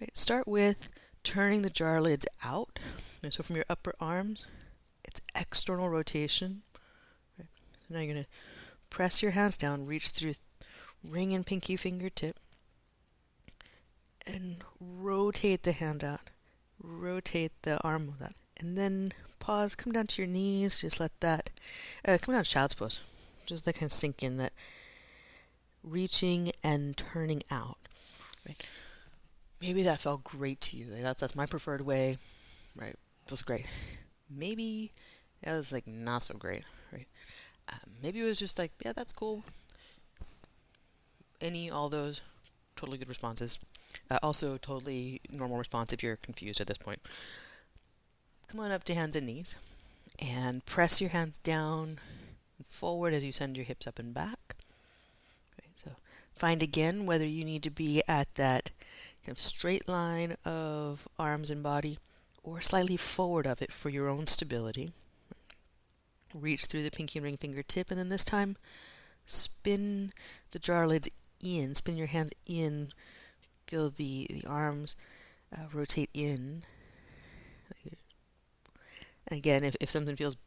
right, 0.01 0.17
start 0.17 0.47
with 0.47 0.89
turning 1.25 1.63
the 1.63 1.70
jar 1.70 2.00
lids 2.00 2.25
out. 2.44 2.79
And 3.22 3.34
so 3.34 3.44
from 3.44 3.58
your 3.58 3.65
upper 3.70 3.94
arms, 4.00 4.46
it's 5.03 5.20
external 5.36 5.89
rotation. 5.89 6.62
So 7.38 7.44
now 7.89 8.00
you're 8.00 8.13
going 8.13 8.24
to 8.24 8.29
press 8.89 9.22
your 9.22 9.32
hands 9.32 9.58
down, 9.58 9.86
reach 9.86 10.10
through 10.10 10.34
ring 11.03 11.34
and 11.34 11.46
pinky 11.46 11.75
fingertip, 11.75 12.39
and 14.25 14.63
rotate 14.79 15.63
the 15.63 15.74
hand 15.74 16.03
out. 16.03 16.22
Rotate 16.82 17.51
the 17.63 17.82
arm 17.84 18.15
out. 18.24 18.34
And 18.58 18.77
then 18.77 19.12
pause, 19.39 19.75
come 19.75 19.91
down 19.91 20.08
to 20.08 20.22
your 20.22 20.32
knees, 20.32 20.79
just 20.79 21.00
let 21.00 21.12
that, 21.20 21.50
uh, 22.08 22.17
come 22.22 22.34
down 22.36 22.44
to 22.44 22.50
child's 22.50 22.74
pose. 22.74 23.01
Just 23.46 23.67
let 23.67 23.75
kind 23.75 23.89
of 23.89 23.91
sink 23.91 24.24
in 24.24 24.38
that 24.38 24.53
reaching 25.84 26.51
and 26.63 26.96
turning 26.96 27.44
out. 27.51 27.77
Right? 28.48 28.58
Maybe 29.62 29.83
that 29.83 30.00
felt 30.00 30.24
great 30.24 30.62
to 30.62 30.77
you. 30.77 30.88
That's 31.01 31.21
that's 31.21 31.35
my 31.35 31.45
preferred 31.45 31.81
way. 31.81 32.17
Right? 32.75 32.95
Feels 33.27 33.41
great. 33.41 33.65
Maybe 34.29 34.91
that 35.43 35.53
was 35.53 35.71
like 35.71 35.88
not 35.88 36.24
so 36.24 36.38
great. 36.38 36.63
Right? 36.91 37.07
Um, 37.71 37.91
maybe 38.03 38.19
it 38.19 38.25
was 38.25 38.39
just 38.39 38.59
like 38.59 38.71
yeah, 38.83 38.93
that's 38.93 39.13
cool. 39.13 39.43
Any 41.41 41.69
all 41.69 41.89
those 41.89 42.21
totally 42.75 42.97
good 42.97 43.07
responses. 43.07 43.59
Uh, 44.09 44.19
also, 44.21 44.57
totally 44.57 45.21
normal 45.31 45.57
response 45.57 45.93
if 45.93 46.03
you're 46.03 46.17
confused 46.17 46.62
at 46.62 46.67
this 46.67 46.77
point. 46.77 47.00
Come 48.47 48.59
on 48.59 48.71
up 48.71 48.83
to 48.85 48.93
hands 48.93 49.15
and 49.15 49.25
knees, 49.25 49.55
and 50.19 50.65
press 50.65 51.01
your 51.01 51.09
hands 51.09 51.39
down 51.39 52.00
and 52.57 52.65
forward 52.65 53.13
as 53.13 53.25
you 53.25 53.31
send 53.31 53.57
your 53.57 53.65
hips 53.65 53.88
up 53.88 54.00
and 54.00 54.13
back. 54.13 54.55
Okay, 55.53 55.69
so 55.75 55.91
find 56.35 56.62
again 56.62 57.05
whether 57.05 57.25
you 57.25 57.43
need 57.43 57.63
to 57.63 57.71
be 57.71 58.03
at 58.07 58.33
that 58.35 58.69
kind 59.25 59.34
of 59.34 59.39
straight 59.39 59.89
line 59.89 60.38
of 60.46 61.08
arms 61.17 61.50
and 61.50 61.63
body 61.63 61.98
or 62.44 62.62
slightly 62.62 62.96
forward 62.96 63.48
of 63.48 63.62
it 63.62 63.72
for 63.72 63.89
your 63.89 64.08
own 64.08 64.27
stability. 64.27 64.91
Reach 66.34 66.65
through 66.65 66.84
the 66.84 66.91
pinky 66.91 67.17
and 67.17 67.24
ring 67.24 67.38
finger 67.38 67.63
tip, 67.63 67.89
and 67.89 68.00
then 68.00 68.10
this 68.10 68.25
time 68.25 68.55
spin 69.25 70.12
the 70.51 70.60
jar 70.60 70.86
lids 70.86 71.10
in, 71.41 71.74
spin 71.74 71.98
your 71.98 72.08
hands 72.08 72.34
in, 72.46 72.89
feel 73.65 73.89
the, 73.89 74.27
the 74.29 74.44
arms 74.48 74.96
uh, 75.55 75.63
rotate 75.74 76.12
in. 76.13 76.63
And 79.27 79.39
again, 79.39 79.63
if, 79.63 79.75
if 79.82 79.89
something 79.89 80.15
feels 80.15 80.38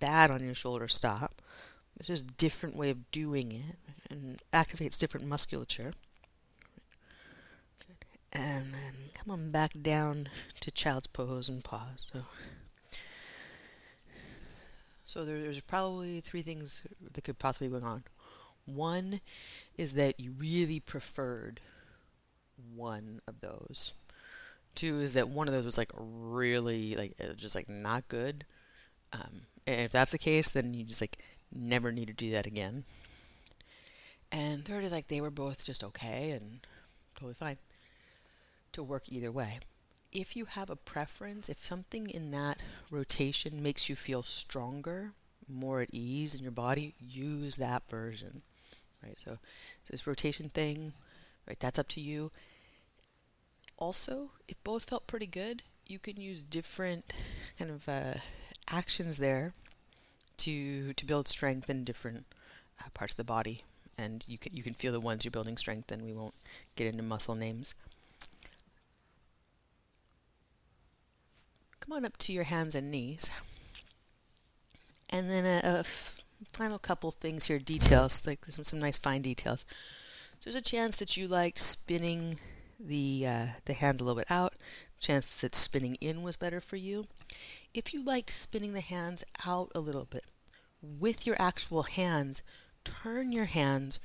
bad 0.00 0.30
on 0.30 0.42
your 0.42 0.54
shoulder, 0.54 0.88
stop. 0.88 1.42
It's 1.98 2.08
just 2.08 2.30
a 2.30 2.34
different 2.34 2.76
way 2.76 2.88
of 2.88 3.10
doing 3.10 3.52
it 3.52 3.76
and 4.10 4.40
activates 4.54 4.98
different 4.98 5.26
musculature. 5.26 5.92
And 8.32 8.72
then 8.72 8.94
come 9.14 9.30
on 9.32 9.50
back 9.50 9.72
down 9.80 10.28
to 10.60 10.70
child's 10.70 11.06
pose 11.06 11.48
and 11.48 11.62
pause. 11.62 12.06
So, 12.12 12.22
so 15.04 15.24
there's 15.24 15.60
probably 15.60 16.20
three 16.20 16.40
things 16.40 16.86
that 17.12 17.24
could 17.24 17.38
possibly 17.38 17.68
go 17.68 17.84
on. 17.86 18.04
One 18.64 19.20
is 19.76 19.94
that 19.94 20.18
you 20.18 20.32
really 20.38 20.80
preferred 20.80 21.60
one 22.74 23.20
of 23.26 23.40
those. 23.40 23.92
Two 24.74 25.00
is 25.00 25.12
that 25.12 25.28
one 25.28 25.46
of 25.46 25.52
those 25.52 25.66
was 25.66 25.76
like 25.76 25.90
really 25.94 26.96
like 26.96 27.14
just 27.36 27.54
like 27.54 27.68
not 27.68 28.08
good. 28.08 28.46
Um, 29.12 29.42
and 29.66 29.82
if 29.82 29.92
that's 29.92 30.12
the 30.12 30.18
case, 30.18 30.48
then 30.48 30.72
you 30.72 30.84
just 30.84 31.02
like 31.02 31.18
never 31.54 31.92
need 31.92 32.08
to 32.08 32.14
do 32.14 32.30
that 32.30 32.46
again. 32.46 32.84
And 34.30 34.64
third 34.64 34.84
is 34.84 34.92
like 34.92 35.08
they 35.08 35.20
were 35.20 35.30
both 35.30 35.66
just 35.66 35.84
okay 35.84 36.30
and 36.30 36.60
totally 37.14 37.34
fine 37.34 37.58
to 38.72 38.82
work 38.82 39.04
either 39.08 39.30
way. 39.30 39.60
If 40.12 40.36
you 40.36 40.44
have 40.44 40.70
a 40.70 40.76
preference, 40.76 41.48
if 41.48 41.64
something 41.64 42.08
in 42.08 42.30
that 42.32 42.60
rotation 42.90 43.62
makes 43.62 43.88
you 43.88 43.96
feel 43.96 44.22
stronger, 44.22 45.12
more 45.48 45.80
at 45.80 45.88
ease 45.92 46.34
in 46.34 46.42
your 46.42 46.52
body, 46.52 46.94
use 47.00 47.56
that 47.56 47.88
version. 47.88 48.42
Right? 49.02 49.18
So, 49.18 49.38
this 49.90 50.06
rotation 50.06 50.48
thing, 50.48 50.92
right, 51.48 51.58
that's 51.58 51.78
up 51.78 51.88
to 51.88 52.00
you. 52.00 52.30
Also, 53.78 54.30
if 54.46 54.62
both 54.62 54.88
felt 54.88 55.06
pretty 55.06 55.26
good, 55.26 55.62
you 55.86 55.98
can 55.98 56.20
use 56.20 56.42
different 56.42 57.04
kind 57.58 57.70
of 57.70 57.88
uh, 57.88 58.14
actions 58.70 59.18
there 59.18 59.52
to 60.38 60.92
to 60.92 61.06
build 61.06 61.26
strength 61.26 61.68
in 61.68 61.84
different 61.84 62.24
uh, 62.80 62.88
parts 62.94 63.14
of 63.14 63.16
the 63.16 63.24
body 63.24 63.64
and 63.98 64.24
you 64.28 64.38
can 64.38 64.54
you 64.54 64.62
can 64.62 64.74
feel 64.74 64.92
the 64.92 65.00
ones 65.00 65.24
you're 65.24 65.32
building 65.32 65.56
strength 65.56 65.92
in. 65.92 66.04
We 66.04 66.12
won't 66.12 66.34
get 66.76 66.86
into 66.86 67.02
muscle 67.02 67.34
names. 67.34 67.74
Come 71.82 71.96
on 71.96 72.04
up 72.04 72.16
to 72.18 72.32
your 72.32 72.44
hands 72.44 72.76
and 72.76 72.92
knees. 72.92 73.28
And 75.10 75.28
then 75.28 75.44
a, 75.64 75.82
final 76.52 76.78
couple 76.78 77.10
things 77.10 77.46
here, 77.46 77.58
details, 77.58 78.24
like 78.24 78.44
some, 78.48 78.62
some 78.62 78.78
nice 78.78 78.98
fine 78.98 79.20
details. 79.20 79.66
So 80.38 80.50
there's 80.50 80.56
a 80.56 80.62
chance 80.62 80.96
that 80.96 81.16
you 81.16 81.26
liked 81.26 81.58
spinning 81.58 82.38
the 82.78 83.26
uh, 83.26 83.46
the 83.64 83.74
hands 83.74 84.00
a 84.00 84.04
little 84.04 84.18
bit 84.18 84.30
out. 84.30 84.54
Chance 85.00 85.40
that 85.40 85.56
spinning 85.56 85.96
in 85.96 86.22
was 86.22 86.36
better 86.36 86.60
for 86.60 86.76
you. 86.76 87.06
If 87.74 87.92
you 87.92 88.04
liked 88.04 88.30
spinning 88.30 88.74
the 88.74 88.80
hands 88.80 89.24
out 89.44 89.72
a 89.74 89.80
little 89.80 90.06
bit 90.08 90.24
with 90.80 91.26
your 91.26 91.36
actual 91.40 91.82
hands, 91.82 92.42
turn 92.84 93.32
your 93.32 93.46
hands 93.46 93.98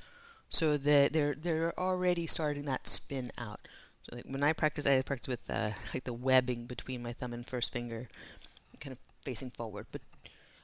so 0.49 0.77
that 0.77 1.13
they're 1.13 1.35
they're 1.35 1.79
already 1.79 2.25
starting 2.25 2.65
that 2.65 2.87
spin 2.87 3.29
out. 3.37 3.67
So 4.09 4.15
like 4.15 4.25
when 4.25 4.43
I 4.43 4.53
practice, 4.53 4.85
I 4.85 5.01
practice 5.01 5.27
with 5.27 5.49
uh, 5.49 5.71
like 5.93 6.03
the 6.03 6.13
webbing 6.13 6.65
between 6.65 7.03
my 7.03 7.13
thumb 7.13 7.33
and 7.33 7.45
first 7.45 7.73
finger, 7.73 8.07
kind 8.79 8.93
of 8.93 8.99
facing 9.23 9.49
forward. 9.49 9.87
But 9.91 10.01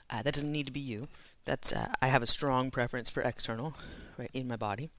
uh, 0.09 0.21
that 0.21 0.33
doesn't 0.33 0.51
need 0.51 0.67
to 0.67 0.71
be 0.71 0.79
you. 0.79 1.07
That's 1.45 1.73
uh, 1.73 1.93
I 2.01 2.07
have 2.07 2.23
a 2.23 2.27
strong 2.27 2.71
preference 2.71 3.09
for 3.09 3.21
external, 3.21 3.75
right 4.17 4.31
in 4.33 4.47
my 4.47 4.55
body, 4.55 4.89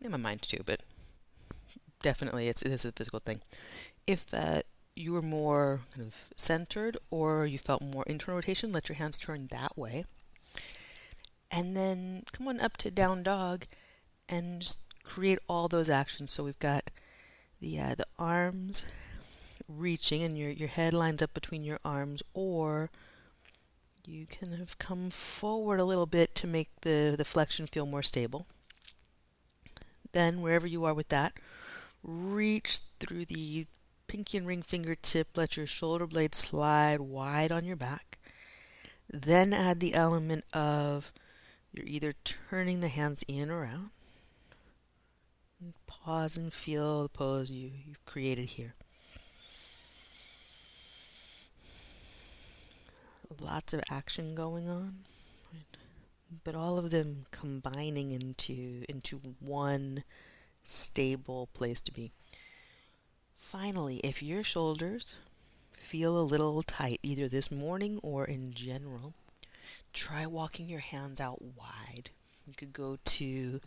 in 0.00 0.10
my 0.12 0.16
mind 0.16 0.42
too. 0.42 0.62
But 0.64 0.80
definitely, 2.02 2.48
it's 2.48 2.62
is 2.62 2.84
a 2.84 2.92
physical 2.92 3.18
thing. 3.18 3.40
If 4.06 4.32
uh, 4.32 4.60
you 4.94 5.12
were 5.12 5.22
more 5.22 5.80
kind 5.94 6.06
of 6.06 6.30
centered 6.36 6.96
or 7.10 7.46
you 7.46 7.58
felt 7.58 7.82
more 7.82 8.04
internal 8.06 8.36
rotation, 8.36 8.72
let 8.72 8.88
your 8.88 8.96
hands 8.96 9.18
turn 9.18 9.48
that 9.50 9.76
way. 9.76 10.04
And 11.50 11.76
then 11.76 12.22
come 12.32 12.48
on 12.48 12.60
up 12.60 12.76
to 12.78 12.90
down 12.90 13.22
dog 13.22 13.66
and 14.28 14.60
just 14.62 14.80
create 15.04 15.38
all 15.48 15.68
those 15.68 15.90
actions. 15.90 16.32
So 16.32 16.44
we've 16.44 16.58
got 16.58 16.90
the 17.62 17.80
uh, 17.80 17.94
the 17.94 18.06
arms 18.18 18.84
reaching 19.68 20.22
and 20.22 20.36
your 20.36 20.50
your 20.50 20.68
head 20.68 20.92
lines 20.92 21.22
up 21.22 21.32
between 21.32 21.64
your 21.64 21.78
arms 21.84 22.22
or 22.34 22.90
you 24.04 24.26
can 24.26 24.52
have 24.52 24.78
come 24.78 25.10
forward 25.10 25.78
a 25.78 25.84
little 25.84 26.06
bit 26.06 26.34
to 26.34 26.46
make 26.46 26.68
the, 26.80 27.14
the 27.16 27.24
flexion 27.24 27.66
feel 27.68 27.86
more 27.86 28.02
stable. 28.02 28.46
Then, 30.10 30.42
wherever 30.42 30.66
you 30.66 30.84
are 30.84 30.94
with 30.94 31.08
that, 31.08 31.34
reach 32.02 32.80
through 32.98 33.26
the 33.26 33.66
pinky 34.08 34.38
and 34.38 34.46
ring 34.46 34.62
fingertip, 34.62 35.36
let 35.36 35.56
your 35.56 35.66
shoulder 35.66 36.06
blade 36.06 36.34
slide 36.34 37.00
wide 37.00 37.52
on 37.52 37.64
your 37.64 37.76
back. 37.76 38.18
Then 39.08 39.52
add 39.52 39.78
the 39.78 39.94
element 39.94 40.44
of 40.52 41.12
you're 41.72 41.86
either 41.86 42.12
turning 42.24 42.80
the 42.80 42.88
hands 42.88 43.24
in 43.28 43.50
or 43.50 43.64
out. 43.64 43.90
Pause 45.86 46.36
and 46.36 46.52
feel 46.52 47.04
the 47.04 47.08
pose 47.08 47.50
you, 47.50 47.70
you've 47.86 48.04
created 48.04 48.46
here. 48.50 48.74
Lots 53.40 53.72
of 53.72 53.82
action 53.88 54.34
going 54.34 54.68
on, 54.68 54.96
but 56.44 56.54
all 56.54 56.78
of 56.78 56.90
them 56.90 57.24
combining 57.30 58.10
into 58.10 58.84
into 58.88 59.20
one 59.40 60.04
stable 60.64 61.48
place 61.54 61.80
to 61.82 61.92
be. 61.92 62.12
Finally, 63.34 63.98
if 63.98 64.22
your 64.22 64.42
shoulders 64.42 65.18
feel 65.70 66.18
a 66.18 66.22
little 66.22 66.62
tight, 66.62 66.98
either 67.02 67.28
this 67.28 67.50
morning 67.50 68.00
or 68.02 68.24
in 68.24 68.52
general, 68.52 69.14
try 69.92 70.26
walking 70.26 70.68
your 70.68 70.80
hands 70.80 71.20
out 71.20 71.40
wide. 71.42 72.10
You 72.46 72.54
could 72.54 72.72
go 72.72 72.98
to 73.04 73.60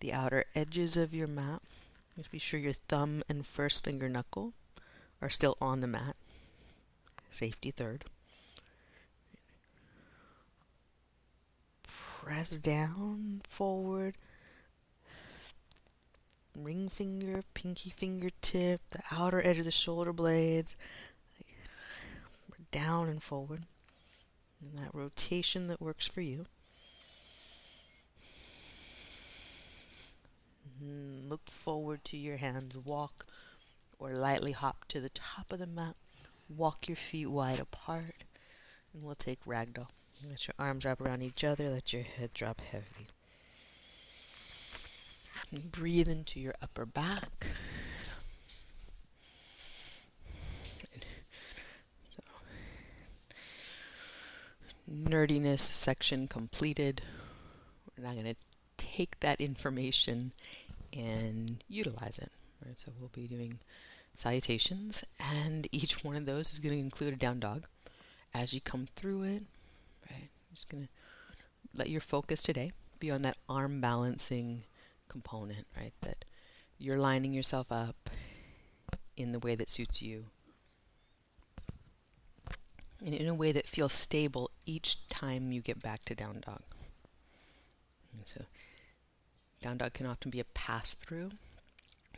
the 0.00 0.12
outer 0.12 0.44
edges 0.54 0.96
of 0.96 1.14
your 1.14 1.26
mat. 1.26 1.62
Just 2.16 2.30
be 2.30 2.38
sure 2.38 2.58
your 2.58 2.72
thumb 2.72 3.22
and 3.28 3.46
first 3.46 3.84
finger 3.84 4.08
knuckle 4.08 4.52
are 5.22 5.28
still 5.28 5.56
on 5.60 5.80
the 5.80 5.86
mat. 5.86 6.16
Safety 7.30 7.70
third. 7.70 8.04
Press 11.84 12.58
down, 12.58 13.40
forward. 13.46 14.16
Ring 16.56 16.88
finger, 16.88 17.42
pinky 17.54 17.90
fingertip, 17.90 18.80
the 18.90 19.02
outer 19.12 19.40
edge 19.46 19.60
of 19.60 19.64
the 19.64 19.70
shoulder 19.70 20.12
blades, 20.12 20.76
down 22.70 23.08
and 23.08 23.22
forward 23.22 23.62
and 24.60 24.78
that 24.78 24.94
rotation 24.94 25.68
that 25.68 25.80
works 25.80 26.06
for 26.06 26.20
you. 26.20 26.46
Mm, 30.82 31.28
look 31.28 31.48
forward 31.48 32.04
to 32.04 32.16
your 32.16 32.36
hands. 32.36 32.76
Walk 32.76 33.26
or 33.98 34.12
lightly 34.12 34.52
hop 34.52 34.84
to 34.88 35.00
the 35.00 35.08
top 35.08 35.52
of 35.52 35.58
the 35.58 35.66
mat. 35.66 35.96
Walk 36.48 36.88
your 36.88 36.96
feet 36.96 37.26
wide 37.26 37.60
apart. 37.60 38.24
And 38.94 39.02
we'll 39.02 39.14
take 39.14 39.44
ragdoll. 39.44 39.88
Let 40.28 40.46
your 40.46 40.54
arms 40.58 40.84
wrap 40.84 41.00
around 41.00 41.22
each 41.22 41.44
other. 41.44 41.68
Let 41.68 41.92
your 41.92 42.02
head 42.02 42.32
drop 42.32 42.60
heavy. 42.60 43.08
And 45.52 45.70
breathe 45.72 46.08
into 46.08 46.40
your 46.40 46.54
upper 46.62 46.86
back. 46.86 47.48
nerdiness 54.90 55.60
section 55.60 56.28
completed. 56.28 57.02
We're 57.96 58.04
now 58.04 58.12
going 58.12 58.24
to 58.24 58.36
take 58.76 59.20
that 59.20 59.40
information 59.40 60.32
and 60.96 61.62
utilize 61.68 62.18
it. 62.18 62.30
Right? 62.64 62.78
So 62.78 62.92
we'll 62.98 63.10
be 63.14 63.26
doing 63.26 63.58
salutations, 64.12 65.04
and 65.20 65.66
each 65.70 66.04
one 66.04 66.16
of 66.16 66.26
those 66.26 66.52
is 66.52 66.58
going 66.58 66.74
to 66.74 66.80
include 66.80 67.14
a 67.14 67.16
down 67.16 67.40
dog. 67.40 67.66
As 68.34 68.52
you 68.52 68.60
come 68.60 68.86
through 68.94 69.22
it, 69.22 69.42
right, 70.10 70.28
I'm 70.28 70.54
just 70.54 70.68
going 70.68 70.84
to 70.84 70.88
let 71.76 71.88
your 71.88 72.00
focus 72.00 72.42
today 72.42 72.72
be 72.98 73.10
on 73.10 73.22
that 73.22 73.36
arm 73.48 73.80
balancing 73.80 74.64
component, 75.08 75.66
right? 75.76 75.92
That 76.02 76.24
you're 76.78 76.98
lining 76.98 77.32
yourself 77.32 77.72
up 77.72 78.10
in 79.16 79.32
the 79.32 79.38
way 79.38 79.54
that 79.54 79.70
suits 79.70 80.02
you 80.02 80.26
and 83.04 83.14
in 83.14 83.28
a 83.28 83.34
way 83.34 83.52
that 83.52 83.66
feels 83.66 83.92
stable 83.92 84.50
each 84.66 85.08
time 85.08 85.52
you 85.52 85.60
get 85.60 85.82
back 85.82 86.04
to 86.04 86.14
down 86.14 86.42
dog. 86.44 86.62
And 88.12 88.26
so, 88.26 88.44
down 89.60 89.76
dog 89.76 89.92
can 89.92 90.06
often 90.06 90.30
be 90.30 90.40
a 90.40 90.44
pass 90.44 90.94
through 90.94 91.30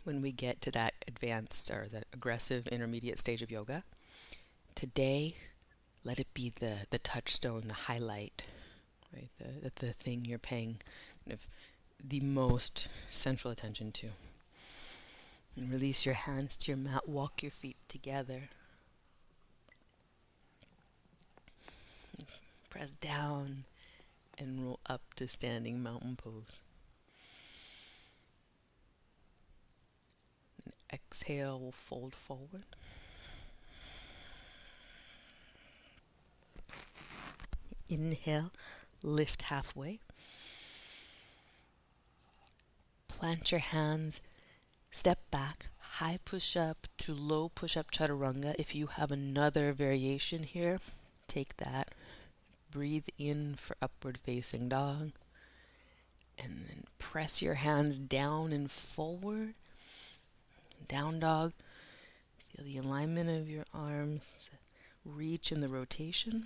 when 0.04 0.22
we 0.22 0.30
get 0.30 0.60
to 0.62 0.70
that 0.70 0.94
advanced 1.06 1.70
or 1.70 1.86
that 1.92 2.04
aggressive 2.12 2.66
intermediate 2.68 3.18
stage 3.18 3.42
of 3.42 3.50
yoga. 3.50 3.82
Today, 4.74 5.34
let 6.04 6.18
it 6.18 6.32
be 6.34 6.52
the, 6.60 6.86
the 6.90 6.98
touchstone, 6.98 7.62
the 7.66 7.74
highlight, 7.74 8.42
right? 9.14 9.28
The, 9.38 9.70
the 9.86 9.92
thing 9.92 10.24
you're 10.24 10.38
paying 10.38 10.78
kind 11.24 11.34
of 11.34 11.46
the 12.02 12.20
most 12.20 12.88
central 13.10 13.52
attention 13.52 13.92
to. 13.92 14.08
And 15.56 15.70
release 15.70 16.06
your 16.06 16.14
hands 16.14 16.56
to 16.58 16.70
your 16.70 16.78
mat, 16.78 17.08
walk 17.08 17.42
your 17.42 17.52
feet 17.52 17.76
together. 17.88 18.48
Press 22.70 22.92
down 22.92 23.64
and 24.38 24.64
roll 24.64 24.80
up 24.88 25.02
to 25.16 25.28
standing 25.28 25.82
mountain 25.82 26.16
pose. 26.16 26.60
Exhale, 30.92 31.58
we'll 31.58 31.72
fold 31.72 32.14
forward. 32.14 32.64
Inhale, 37.88 38.52
lift 39.02 39.42
halfway. 39.42 39.98
Plant 43.08 43.50
your 43.50 43.60
hands, 43.60 44.20
step 44.90 45.18
back, 45.30 45.66
high 45.78 46.18
push 46.24 46.56
up 46.56 46.86
to 46.98 47.12
low 47.12 47.48
push 47.48 47.76
up 47.76 47.90
chaturanga. 47.90 48.54
If 48.58 48.74
you 48.74 48.86
have 48.86 49.10
another 49.10 49.72
variation 49.72 50.44
here, 50.44 50.78
take 51.26 51.56
that. 51.58 51.90
Breathe 52.70 53.08
in 53.18 53.56
for 53.56 53.76
upward 53.82 54.16
facing 54.18 54.68
dog. 54.68 55.10
And 56.42 56.64
then 56.68 56.84
press 56.98 57.42
your 57.42 57.54
hands 57.54 57.98
down 57.98 58.52
and 58.52 58.70
forward. 58.70 59.54
Down 60.88 61.20
dog. 61.20 61.52
Feel 62.48 62.64
the 62.64 62.78
alignment 62.78 63.30
of 63.30 63.48
your 63.48 63.64
arms. 63.72 64.26
Reach 65.04 65.52
in 65.52 65.60
the 65.60 65.68
rotation. 65.68 66.44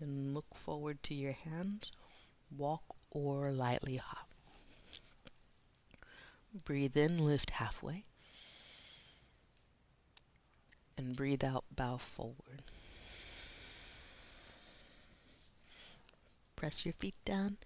And 0.00 0.34
look 0.34 0.54
forward 0.54 1.02
to 1.04 1.14
your 1.14 1.32
hands. 1.32 1.92
Walk 2.56 2.82
or 3.10 3.50
lightly 3.52 3.96
hop. 3.96 4.28
Breathe 6.64 6.96
in, 6.96 7.18
lift 7.24 7.50
halfway. 7.50 8.04
And 10.96 11.16
breathe 11.16 11.42
out, 11.42 11.64
bow 11.74 11.96
forward. 11.96 12.62
Press 16.54 16.86
your 16.86 16.92
feet 16.92 17.16
down. 17.24 17.56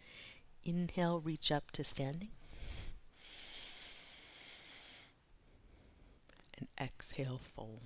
inhale, 0.65 1.21
reach 1.21 1.53
up 1.53 1.71
to 1.73 1.85
standing. 1.85 2.31
Exhale, 6.81 7.39
fold. 7.39 7.81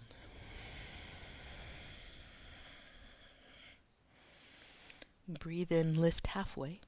Breathe 5.29 5.73
in, 5.73 6.01
lift 6.01 6.29
halfway. 6.29 6.81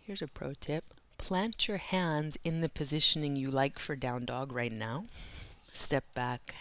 Here's 0.00 0.22
a 0.22 0.26
pro 0.26 0.54
tip. 0.54 0.84
Plant 1.18 1.68
your 1.68 1.76
hands 1.76 2.36
in 2.42 2.60
the 2.60 2.68
positioning 2.68 3.36
you 3.36 3.50
like 3.50 3.78
for 3.78 3.94
down 3.94 4.24
dog 4.24 4.52
right 4.52 4.72
now. 4.72 5.04
Step 5.62 6.04
back, 6.14 6.54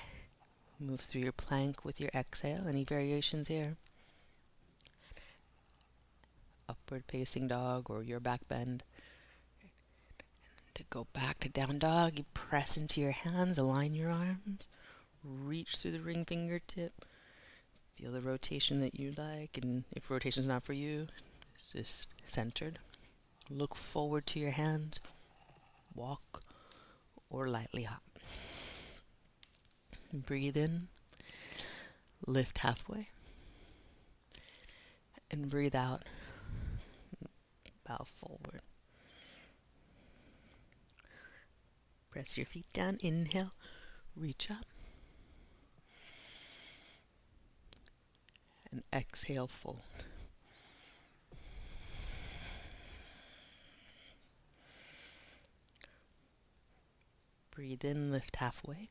move 0.80 1.00
through 1.00 1.22
your 1.22 1.32
plank 1.32 1.84
with 1.84 2.00
your 2.00 2.12
exhale. 2.14 2.68
Any 2.68 2.84
variations 2.84 3.48
here? 3.48 3.78
Upward 6.70 7.04
facing 7.08 7.48
dog 7.48 7.90
or 7.90 8.04
your 8.04 8.20
back 8.20 8.48
bend. 8.48 8.84
Go 10.90 11.08
back 11.14 11.40
to 11.40 11.50
down 11.50 11.80
dog, 11.80 12.18
you 12.18 12.26
press 12.34 12.76
into 12.76 13.00
your 13.00 13.12
hands, 13.12 13.58
align 13.58 13.94
your 13.94 14.10
arms, 14.10 14.68
reach 15.24 15.78
through 15.78 15.92
the 15.92 16.00
ring 16.00 16.26
fingertip 16.26 17.06
Feel 18.02 18.12
the 18.12 18.22
rotation 18.22 18.80
that 18.80 19.00
you 19.00 19.12
like, 19.16 19.60
and 19.62 19.84
if 19.92 20.10
rotation's 20.10 20.48
not 20.48 20.64
for 20.64 20.74
you, 20.74 21.06
it's 21.54 21.72
just 21.72 22.10
centered. 22.28 22.80
Look 23.48 23.76
forward 23.76 24.26
to 24.28 24.40
your 24.40 24.50
hands, 24.50 25.00
walk, 25.94 26.42
or 27.30 27.48
lightly 27.48 27.84
hop. 27.84 28.02
Breathe 30.12 30.58
in, 30.58 30.88
lift 32.26 32.58
halfway, 32.60 33.10
and 35.30 35.52
breathe 35.52 35.76
out, 35.76 36.02
bow 37.88 38.04
forward. 38.04 38.62
Press 42.12 42.38
your 42.38 42.46
feet 42.46 42.72
down, 42.74 42.98
inhale, 43.02 43.54
reach 44.16 44.52
up. 44.52 44.66
and 48.72 48.84
exhale, 48.94 49.48
fold. 49.48 49.82
Breathe 57.52 57.84
in, 57.84 58.12
lift 58.12 58.38
halfway. 58.38 58.88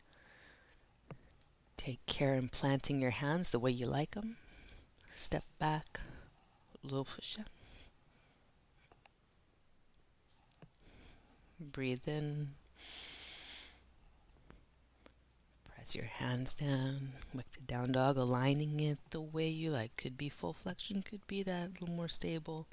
Take 1.76 2.04
care 2.04 2.34
in 2.34 2.50
planting 2.50 3.00
your 3.00 3.10
hands 3.10 3.50
the 3.50 3.58
way 3.58 3.70
you 3.70 3.86
like 3.86 4.12
them. 4.12 4.36
Step 5.10 5.44
back, 5.58 6.00
little 6.82 7.06
push 7.06 7.38
up. 7.38 7.46
Breathe 11.58 12.06
in, 12.06 12.48
Your 15.94 16.04
hands 16.04 16.54
down, 16.54 17.14
back 17.34 17.46
down 17.66 17.92
dog, 17.92 18.16
aligning 18.16 18.78
it 18.78 18.98
the 19.10 19.20
way 19.20 19.48
you 19.48 19.70
like. 19.70 19.96
Could 19.96 20.16
be 20.16 20.28
full 20.28 20.52
flexion, 20.52 21.02
could 21.02 21.26
be 21.26 21.42
that 21.42 21.68
a 21.68 21.72
little 21.80 21.94
more 21.96 22.06
stable. 22.06 22.68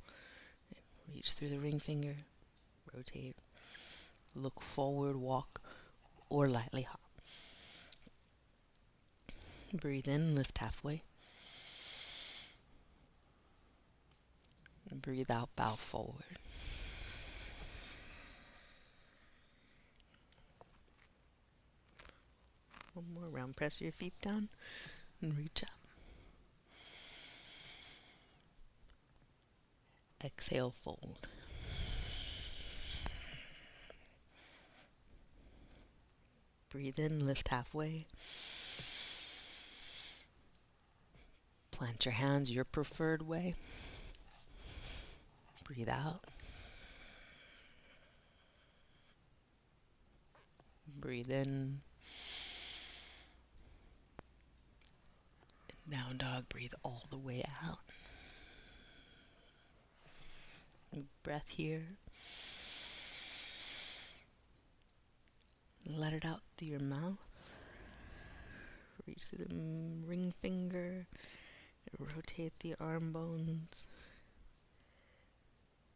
Reach 1.12 1.32
through 1.34 1.50
the 1.50 1.60
ring 1.60 1.80
finger, 1.80 2.16
rotate, 2.94 3.36
look 4.36 4.62
forward, 4.62 5.16
walk, 5.16 5.62
or 6.30 6.48
lightly 6.48 6.84
hop. 6.84 7.00
Breathe 9.74 10.08
in, 10.08 10.36
lift 10.36 10.60
halfway. 10.60 11.02
Breathe 14.94 15.32
out, 15.32 15.50
bow 15.56 15.72
forward. 15.72 16.38
One 22.98 23.14
more 23.14 23.30
round. 23.30 23.56
Press 23.56 23.80
your 23.80 23.92
feet 23.92 24.20
down 24.24 24.50
and 25.22 25.38
reach 25.38 25.62
up. 25.62 25.70
Exhale, 30.26 30.72
fold. 30.72 31.28
Breathe 36.72 36.98
in, 36.98 37.24
lift 37.24 37.50
halfway. 37.50 38.08
Plant 41.70 42.04
your 42.04 42.16
hands 42.16 42.50
your 42.50 42.66
preferred 42.66 43.22
way. 43.22 43.54
Breathe 45.66 45.90
out. 45.90 46.24
Breathe 51.00 51.30
in. 51.30 51.82
Down 55.90 56.18
dog, 56.18 56.50
breathe 56.50 56.74
all 56.84 57.04
the 57.10 57.18
way 57.18 57.44
out. 57.66 57.80
Breath 61.24 61.50
here. 61.50 61.84
Let 65.90 66.12
it 66.12 66.26
out 66.26 66.42
through 66.58 66.68
your 66.70 66.80
mouth. 66.82 67.26
Reach 69.08 69.24
through 69.26 69.46
the 69.46 69.56
ring 70.10 70.34
finger. 70.42 71.08
Rotate 71.98 72.60
the 72.60 72.76
arm 72.82 73.14
bones. 73.14 73.88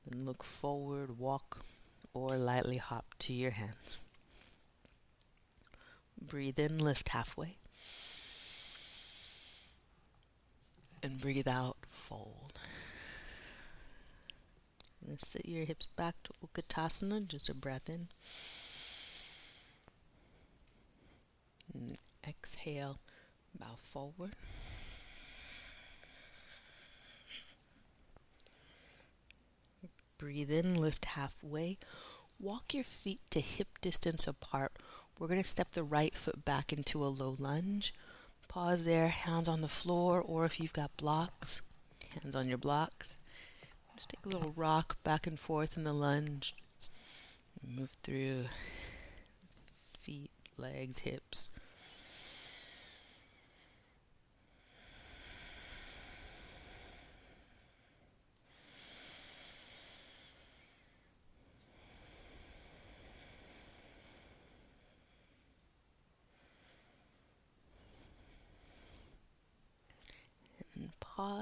Then 0.06 0.26
look 0.26 0.44
forward, 0.44 1.20
walk, 1.20 1.60
or 2.14 2.30
lightly 2.30 2.78
hop 2.78 3.06
to 3.20 3.34
your 3.34 3.52
hands. 3.52 4.04
Breathe 6.22 6.60
in, 6.60 6.78
lift 6.78 7.10
halfway. 7.10 7.58
And 11.04 11.20
breathe 11.20 11.48
out, 11.48 11.78
fold. 11.86 12.60
And 15.08 15.20
sit 15.20 15.46
your 15.46 15.66
hips 15.66 15.86
back 15.88 16.16
to 16.24 16.34
Utkatasana, 16.46 17.28
just 17.28 17.50
a 17.50 17.56
breath 17.56 17.90
in. 17.90 18.08
And 21.74 22.00
exhale, 22.28 22.98
bow 23.58 23.76
forward. 23.76 24.32
Breathe 30.18 30.52
in, 30.52 30.76
lift 30.76 31.06
halfway. 31.06 31.80
Walk 32.40 32.76
your 32.76 32.84
feet 32.84 33.22
to 33.32 33.40
hip 33.40 33.80
distance 33.82 34.28
apart. 34.28 34.74
We're 35.18 35.28
going 35.28 35.42
to 35.42 35.48
step 35.48 35.72
the 35.72 35.84
right 35.84 36.16
foot 36.16 36.46
back 36.46 36.72
into 36.72 37.04
a 37.04 37.08
low 37.08 37.36
lunge. 37.40 37.94
Pause 38.52 38.84
there, 38.84 39.08
hands 39.08 39.48
on 39.48 39.62
the 39.62 39.70
floor, 39.70 40.22
or 40.22 40.44
if 40.44 40.60
you've 40.60 40.74
got 40.74 40.98
blocks, 40.98 41.62
hands 42.22 42.36
on 42.36 42.50
your 42.50 42.58
blocks. 42.58 43.18
Just 43.96 44.10
take 44.10 44.26
a 44.26 44.28
little 44.28 44.52
rock 44.58 45.02
back 45.06 45.26
and 45.26 45.40
forth 45.40 45.78
in 45.78 45.86
the 45.86 45.94
lunge. 45.94 46.54
Move 47.66 47.96
through 48.04 48.44
feet, 49.88 50.32
legs, 50.58 51.00
hips. 51.00 51.54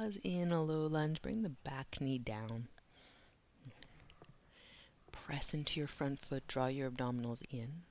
Pause 0.10 0.19
in 0.24 0.52
a 0.52 0.63
low 0.63 0.88
lunge. 0.88 1.22
Bring 1.22 1.43
the 1.43 1.50
back 1.50 1.98
knee 2.02 2.17
down. 2.17 2.67
Press 5.12 5.54
into 5.54 5.80
your 5.80 5.88
front 5.88 6.19
foot. 6.19 6.48
Draw 6.48 6.67
your 6.67 6.89
abdominals 6.89 7.43
in. 7.52 7.84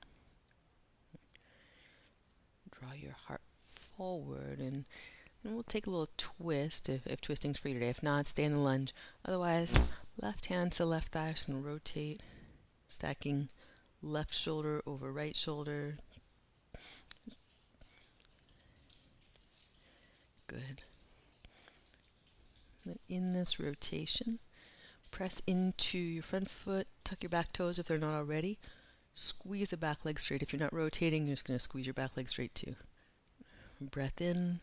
Draw 2.71 2.93
your 2.93 3.15
heart 3.27 3.41
forward 3.47 4.59
and 4.59 4.85
and 5.41 5.53
we'll 5.53 5.63
take 5.63 5.87
a 5.87 5.89
little 5.89 6.09
twist 6.17 6.89
if, 6.89 7.07
if 7.07 7.21
twisting's 7.21 7.57
free 7.57 7.73
today. 7.73 7.87
If 7.87 8.03
not, 8.03 8.25
stay 8.25 8.43
in 8.43 8.51
the 8.51 8.59
lunge. 8.59 8.93
Otherwise, 9.23 10.05
left 10.21 10.47
hand 10.47 10.73
to 10.73 10.85
left 10.85 11.13
thigh 11.13 11.33
and 11.47 11.65
rotate, 11.65 12.19
stacking 12.89 13.47
left 14.01 14.33
shoulder 14.33 14.81
over 14.85 15.13
right 15.13 15.37
shoulder. 15.37 15.95
Good 20.47 20.83
in 23.07 23.33
this 23.33 23.59
rotation, 23.59 24.39
press 25.11 25.39
into 25.41 25.97
your 25.97 26.23
front 26.23 26.49
foot, 26.49 26.87
tuck 27.03 27.23
your 27.23 27.29
back 27.29 27.51
toes 27.53 27.79
if 27.79 27.87
they're 27.87 27.97
not 27.97 28.13
already. 28.13 28.57
Squeeze 29.13 29.71
the 29.71 29.77
back 29.77 30.05
leg 30.05 30.19
straight. 30.19 30.41
If 30.41 30.53
you're 30.53 30.61
not 30.61 30.73
rotating, 30.73 31.25
you're 31.27 31.35
just 31.35 31.47
going 31.47 31.57
to 31.57 31.63
squeeze 31.63 31.85
your 31.87 31.93
back 31.93 32.15
leg 32.15 32.29
straight 32.29 32.55
too. 32.55 32.75
Breath 33.81 34.21
in. 34.21 34.59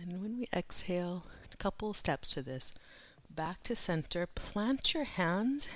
And 0.00 0.22
when 0.22 0.38
we 0.38 0.46
exhale, 0.52 1.24
a 1.52 1.56
couple 1.56 1.94
steps 1.94 2.28
to 2.34 2.42
this. 2.42 2.74
back 3.34 3.62
to 3.64 3.74
center. 3.74 4.26
Plant 4.26 4.94
your 4.94 5.04
hands 5.04 5.68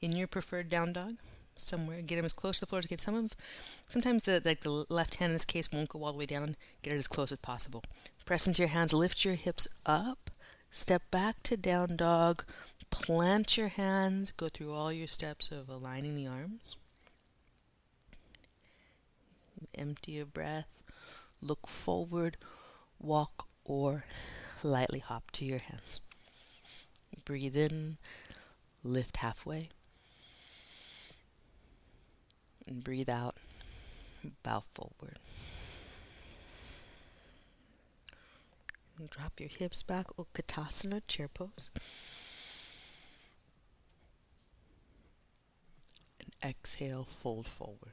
in 0.00 0.12
your 0.12 0.26
preferred 0.26 0.68
down 0.68 0.92
dog 0.92 1.16
somewhere. 1.60 2.02
Get 2.02 2.16
them 2.16 2.24
as 2.24 2.32
close 2.32 2.56
to 2.56 2.60
the 2.60 2.66
floor 2.66 2.78
as 2.78 2.84
you 2.84 2.88
can. 2.88 2.98
Some 2.98 3.14
of, 3.14 3.36
sometimes 3.88 4.24
the 4.24 4.42
like 4.44 4.60
the 4.60 4.84
left 4.88 5.16
hand 5.16 5.30
in 5.30 5.34
this 5.34 5.44
case 5.44 5.72
won't 5.72 5.88
go 5.88 6.02
all 6.04 6.12
the 6.12 6.18
way 6.18 6.26
down. 6.26 6.56
Get 6.82 6.94
it 6.94 6.98
as 6.98 7.08
close 7.08 7.32
as 7.32 7.38
possible. 7.38 7.82
Press 8.24 8.46
into 8.46 8.62
your 8.62 8.68
hands. 8.68 8.92
Lift 8.92 9.24
your 9.24 9.34
hips 9.34 9.68
up. 9.86 10.30
Step 10.70 11.02
back 11.10 11.42
to 11.44 11.56
down 11.56 11.96
dog. 11.96 12.44
Plant 12.90 13.56
your 13.56 13.68
hands. 13.68 14.30
Go 14.30 14.48
through 14.48 14.72
all 14.72 14.92
your 14.92 15.06
steps 15.06 15.50
of 15.50 15.68
aligning 15.68 16.16
the 16.16 16.26
arms. 16.26 16.76
Empty 19.76 20.12
your 20.12 20.26
breath. 20.26 20.68
Look 21.40 21.66
forward. 21.66 22.36
Walk 23.00 23.46
or 23.64 24.04
lightly 24.62 24.98
hop 24.98 25.30
to 25.32 25.44
your 25.44 25.58
hands. 25.58 26.00
Breathe 27.24 27.56
in. 27.56 27.98
Lift 28.82 29.18
halfway 29.18 29.68
and 32.70 32.82
breathe 32.82 33.10
out. 33.10 33.36
Bow 34.42 34.62
forward. 34.72 35.18
And 38.98 39.10
drop 39.10 39.40
your 39.40 39.48
hips 39.48 39.82
back, 39.82 40.06
Utkatasana, 40.18 41.02
chair 41.06 41.28
pose. 41.28 41.70
And 46.20 46.50
exhale, 46.50 47.04
fold 47.04 47.48
forward. 47.48 47.92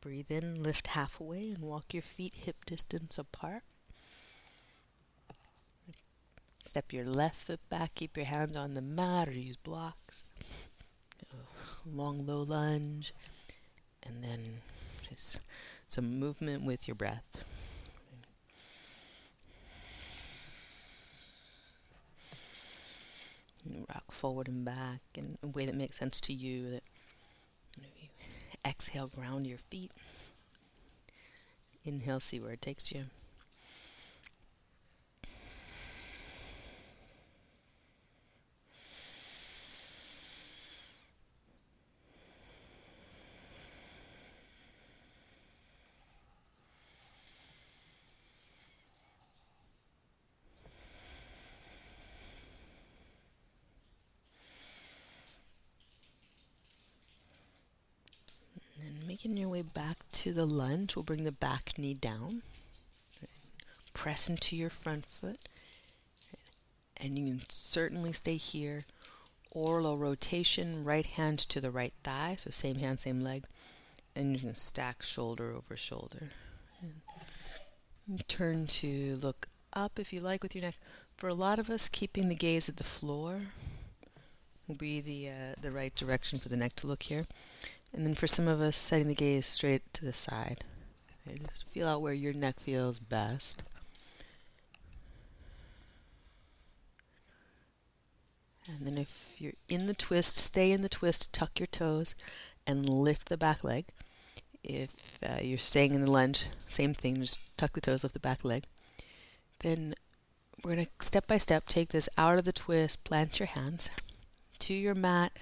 Breathe 0.00 0.30
in, 0.30 0.62
lift 0.62 0.88
halfway, 0.88 1.50
and 1.50 1.58
walk 1.58 1.92
your 1.92 2.02
feet 2.02 2.34
hip 2.44 2.64
distance 2.64 3.18
apart. 3.18 3.62
Step 6.68 6.92
your 6.92 7.06
left 7.06 7.36
foot 7.36 7.60
back, 7.70 7.94
keep 7.94 8.14
your 8.14 8.26
hands 8.26 8.54
on 8.54 8.74
the 8.74 8.82
mat 8.82 9.26
or 9.26 9.32
use 9.32 9.56
blocks. 9.56 10.22
Long, 11.90 12.26
low 12.26 12.42
lunge, 12.42 13.14
and 14.06 14.22
then 14.22 14.60
just 15.08 15.40
some 15.88 16.20
movement 16.20 16.64
with 16.64 16.86
your 16.86 16.94
breath. 16.94 17.24
rock 23.88 24.12
forward 24.12 24.48
and 24.48 24.66
back 24.66 25.00
in 25.14 25.38
a 25.42 25.46
way 25.46 25.64
that 25.64 25.74
makes 25.74 25.96
sense 25.96 26.20
to 26.20 26.34
you. 26.34 26.70
That 26.70 26.82
you, 27.78 28.08
exhale, 28.66 29.06
ground 29.06 29.46
your 29.46 29.56
feet. 29.56 29.92
Inhale, 31.86 32.20
see 32.20 32.38
where 32.38 32.52
it 32.52 32.60
takes 32.60 32.92
you. 32.92 33.06
making 59.08 59.36
your 59.36 59.48
way 59.48 59.62
back 59.62 59.96
to 60.28 60.34
the 60.34 60.44
lunge, 60.44 60.94
we'll 60.94 61.04
bring 61.04 61.24
the 61.24 61.32
back 61.32 61.78
knee 61.78 61.94
down. 61.94 62.42
Press 63.94 64.28
into 64.28 64.56
your 64.56 64.68
front 64.68 65.06
foot. 65.06 65.38
And 67.00 67.18
you 67.18 67.26
can 67.26 67.40
certainly 67.48 68.12
stay 68.12 68.36
here. 68.36 68.84
Oral 69.52 69.96
rotation, 69.96 70.84
right 70.84 71.06
hand 71.06 71.38
to 71.38 71.62
the 71.62 71.70
right 71.70 71.94
thigh, 72.04 72.34
so 72.36 72.50
same 72.50 72.76
hand, 72.76 73.00
same 73.00 73.22
leg. 73.22 73.44
And 74.14 74.34
you 74.34 74.40
can 74.40 74.54
stack 74.54 75.02
shoulder 75.02 75.50
over 75.52 75.76
shoulder. 75.76 76.28
And 78.06 78.28
turn 78.28 78.66
to 78.66 79.16
look 79.22 79.48
up 79.72 79.98
if 79.98 80.12
you 80.12 80.20
like 80.20 80.42
with 80.42 80.54
your 80.54 80.62
neck. 80.62 80.76
For 81.16 81.28
a 81.28 81.34
lot 81.34 81.58
of 81.58 81.70
us, 81.70 81.88
keeping 81.88 82.28
the 82.28 82.34
gaze 82.34 82.68
at 82.68 82.76
the 82.76 82.84
floor 82.84 83.40
will 84.66 84.74
be 84.74 85.00
the 85.00 85.30
uh, 85.30 85.54
the 85.62 85.72
right 85.72 85.94
direction 85.94 86.38
for 86.38 86.50
the 86.50 86.56
neck 86.56 86.74
to 86.76 86.86
look 86.86 87.04
here. 87.04 87.24
And 87.92 88.06
then 88.06 88.14
for 88.14 88.26
some 88.26 88.46
of 88.46 88.60
us, 88.60 88.76
setting 88.76 89.08
the 89.08 89.14
gaze 89.14 89.46
straight 89.46 89.92
to 89.94 90.04
the 90.04 90.12
side. 90.12 90.64
Just 91.46 91.68
feel 91.68 91.86
out 91.86 92.00
where 92.00 92.14
your 92.14 92.32
neck 92.32 92.60
feels 92.60 92.98
best. 92.98 93.62
And 98.66 98.86
then 98.86 98.98
if 98.98 99.36
you're 99.38 99.54
in 99.68 99.86
the 99.86 99.94
twist, 99.94 100.36
stay 100.36 100.72
in 100.72 100.82
the 100.82 100.88
twist, 100.88 101.32
tuck 101.32 101.58
your 101.58 101.66
toes, 101.66 102.14
and 102.66 102.88
lift 102.88 103.28
the 103.28 103.38
back 103.38 103.64
leg. 103.64 103.86
If 104.62 105.18
uh, 105.22 105.38
you're 105.42 105.58
staying 105.58 105.94
in 105.94 106.04
the 106.04 106.10
lunge, 106.10 106.48
same 106.58 106.92
thing, 106.92 107.16
just 107.16 107.56
tuck 107.56 107.72
the 107.72 107.80
toes, 107.80 108.02
lift 108.02 108.14
the 108.14 108.20
back 108.20 108.44
leg. 108.44 108.64
Then 109.60 109.94
we're 110.62 110.74
going 110.74 110.86
to 110.86 111.04
step 111.04 111.26
by 111.26 111.38
step 111.38 111.64
take 111.66 111.88
this 111.88 112.08
out 112.18 112.38
of 112.38 112.44
the 112.44 112.52
twist, 112.52 113.04
plant 113.04 113.40
your 113.40 113.46
hands 113.46 113.90
to 114.58 114.74
your 114.74 114.94
mat 114.94 115.32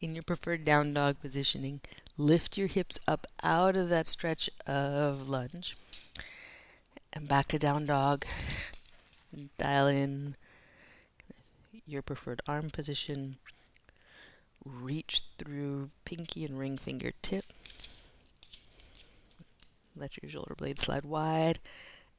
in 0.00 0.14
your 0.14 0.22
preferred 0.22 0.64
down 0.64 0.92
dog 0.92 1.16
positioning. 1.20 1.80
Lift 2.16 2.58
your 2.58 2.66
hips 2.66 2.98
up 3.06 3.26
out 3.42 3.76
of 3.76 3.88
that 3.88 4.06
stretch 4.06 4.50
of 4.66 5.28
lunge. 5.28 5.76
And 7.12 7.28
back 7.28 7.48
to 7.48 7.58
down 7.58 7.86
dog. 7.86 8.24
Dial 9.56 9.86
in 9.86 10.36
your 11.86 12.02
preferred 12.02 12.40
arm 12.46 12.70
position. 12.70 13.36
Reach 14.64 15.22
through 15.38 15.90
pinky 16.04 16.44
and 16.44 16.58
ring 16.58 16.76
finger 16.76 17.10
tip. 17.22 17.44
Let 19.96 20.22
your 20.22 20.30
shoulder 20.30 20.54
blades 20.56 20.82
slide 20.82 21.04
wide. 21.04 21.58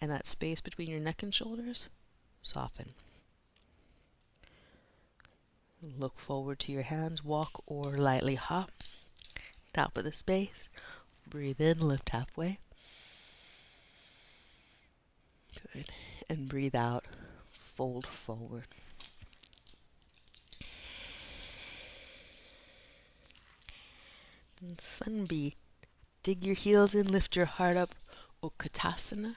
And 0.01 0.09
that 0.09 0.25
space 0.25 0.61
between 0.61 0.89
your 0.89 0.99
neck 0.99 1.21
and 1.21 1.33
shoulders, 1.33 1.89
soften. 2.41 2.91
Look 5.81 6.19
forward 6.19 6.59
to 6.59 6.73
your 6.73 6.81
hands, 6.83 7.23
walk 7.23 7.63
or 7.65 7.83
lightly 7.83 8.35
hop. 8.35 8.71
Top 9.73 9.97
of 9.97 10.03
the 10.03 10.11
space. 10.11 10.69
Breathe 11.27 11.61
in, 11.61 11.79
lift 11.79 12.09
halfway. 12.09 12.57
Good. 15.73 15.85
And 16.29 16.49
breathe 16.49 16.75
out, 16.75 17.05
fold 17.51 18.05
forward. 18.05 18.65
And 24.61 24.81
sun 24.81 25.25
B. 25.25 25.55
Dig 26.23 26.45
your 26.45 26.55
heels 26.55 26.93
in, 26.93 27.07
lift 27.07 27.37
your 27.37 27.45
heart 27.45 27.77
up. 27.77 27.89
Utkatasana. 28.43 29.35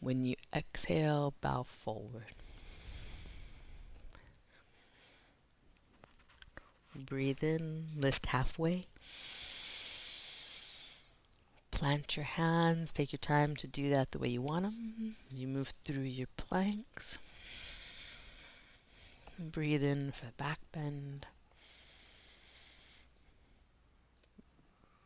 When 0.00 0.24
you 0.24 0.34
exhale, 0.52 1.34
bow 1.40 1.62
forward. 1.62 2.34
Breathe 7.06 7.42
in, 7.42 7.86
lift 7.96 8.26
halfway. 8.26 8.86
Plant 11.70 12.16
your 12.16 12.26
hands, 12.26 12.92
take 12.92 13.12
your 13.12 13.18
time 13.18 13.56
to 13.56 13.66
do 13.66 13.88
that 13.90 14.10
the 14.10 14.18
way 14.18 14.28
you 14.28 14.42
want 14.42 14.64
them. 14.64 15.14
You 15.34 15.48
move 15.48 15.72
through 15.84 16.02
your 16.02 16.28
planks. 16.36 17.18
Breathe 19.38 19.82
in 19.82 20.12
for 20.12 20.26
the 20.26 20.32
back 20.32 20.58
bend. 20.72 21.26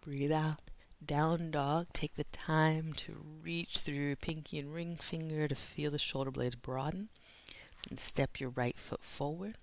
Breathe 0.04 0.32
out. 0.32 0.60
Down 1.04 1.50
dog. 1.50 1.86
Take 1.92 2.14
the 2.14 2.24
time 2.24 2.92
to 2.94 3.14
reach 3.42 3.78
through 3.78 3.94
your 3.94 4.16
pinky 4.16 4.58
and 4.58 4.74
ring 4.74 4.96
finger 4.96 5.46
to 5.46 5.54
feel 5.54 5.90
the 5.90 5.98
shoulder 5.98 6.30
blades 6.30 6.56
broaden. 6.56 7.08
And 7.88 8.00
step 8.00 8.40
your 8.40 8.50
right 8.50 8.76
foot 8.76 9.04
forward. 9.04 9.56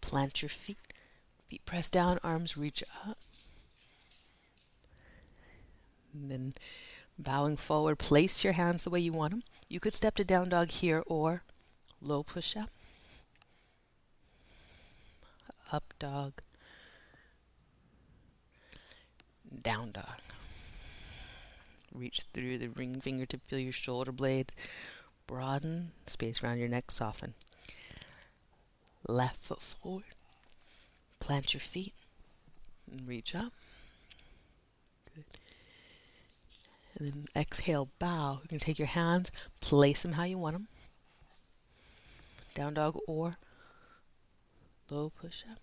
Plant 0.00 0.42
your 0.42 0.48
feet. 0.48 0.76
Feet 1.50 1.64
press 1.64 1.90
down, 1.90 2.20
arms 2.22 2.56
reach 2.56 2.84
up. 3.08 3.18
And 6.14 6.30
then 6.30 6.52
bowing 7.18 7.56
forward, 7.56 7.98
place 7.98 8.44
your 8.44 8.52
hands 8.52 8.84
the 8.84 8.90
way 8.90 9.00
you 9.00 9.12
want 9.12 9.32
them. 9.32 9.42
You 9.68 9.80
could 9.80 9.92
step 9.92 10.14
to 10.14 10.24
down 10.24 10.50
dog 10.50 10.70
here 10.70 11.02
or 11.08 11.42
low 12.00 12.22
push 12.22 12.56
up. 12.56 12.70
Up 15.72 15.92
dog. 15.98 16.34
Down 19.60 19.90
dog. 19.90 20.20
Reach 21.92 22.20
through 22.32 22.58
the 22.58 22.68
ring 22.68 23.00
fingertip, 23.00 23.44
feel 23.44 23.58
your 23.58 23.72
shoulder 23.72 24.12
blades 24.12 24.54
broaden, 25.26 25.90
space 26.06 26.44
around 26.44 26.58
your 26.58 26.68
neck 26.68 26.92
soften. 26.92 27.34
Left 29.08 29.36
foot 29.36 29.60
forward. 29.60 30.04
Plant 31.20 31.54
your 31.54 31.60
feet 31.60 31.94
and 32.90 33.06
reach 33.06 33.34
up. 33.34 33.52
Good. 35.14 35.24
And 36.98 37.08
then 37.08 37.24
exhale, 37.36 37.88
bow. 37.98 38.40
You 38.42 38.48
can 38.48 38.58
take 38.58 38.78
your 38.78 38.88
hands, 38.88 39.30
place 39.60 40.02
them 40.02 40.12
how 40.12 40.24
you 40.24 40.38
want 40.38 40.56
them. 40.56 40.68
Down 42.54 42.74
dog 42.74 42.98
or 43.06 43.36
low 44.90 45.10
push 45.10 45.44
up. 45.50 45.58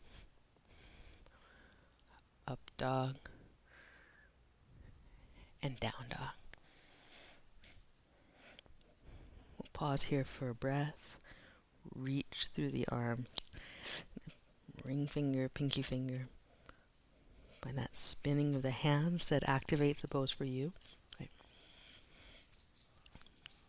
Up 2.48 2.60
dog 2.78 3.16
and 5.62 5.78
down 5.80 5.92
dog. 6.10 6.34
We'll 9.58 9.70
pause 9.74 10.04
here 10.04 10.24
for 10.24 10.50
a 10.50 10.56
breath. 10.56 11.20
Reach 11.94 12.48
through 12.54 12.70
the 12.70 12.88
arms. 12.90 13.28
Ring 14.88 15.06
finger, 15.06 15.50
pinky 15.50 15.82
finger. 15.82 16.28
By 17.62 17.74
that 17.74 17.98
spinning 17.98 18.56
of 18.56 18.62
the 18.62 18.72
hands 18.72 19.26
that 19.26 19.44
activates 19.44 20.00
the 20.02 20.08
pose 20.08 20.32
for 20.32 20.46
you. 20.46 20.72
Right. 21.20 21.30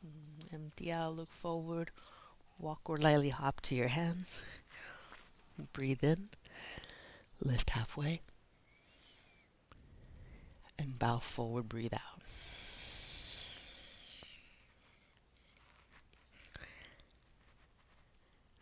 Mm-hmm. 0.06 0.54
Empty 0.54 0.92
out, 0.92 1.16
look 1.16 1.30
forward. 1.30 1.90
Walk 2.60 2.88
or 2.88 2.96
lightly 2.96 3.30
hop 3.30 3.60
to 3.62 3.74
your 3.74 3.88
hands. 3.88 4.44
Breathe 5.72 6.04
in. 6.04 6.28
Lift 7.40 7.70
halfway 7.70 8.20
and 10.78 10.98
bow 10.98 11.18
forward, 11.18 11.68
breathe 11.68 11.94
out. 11.94 12.22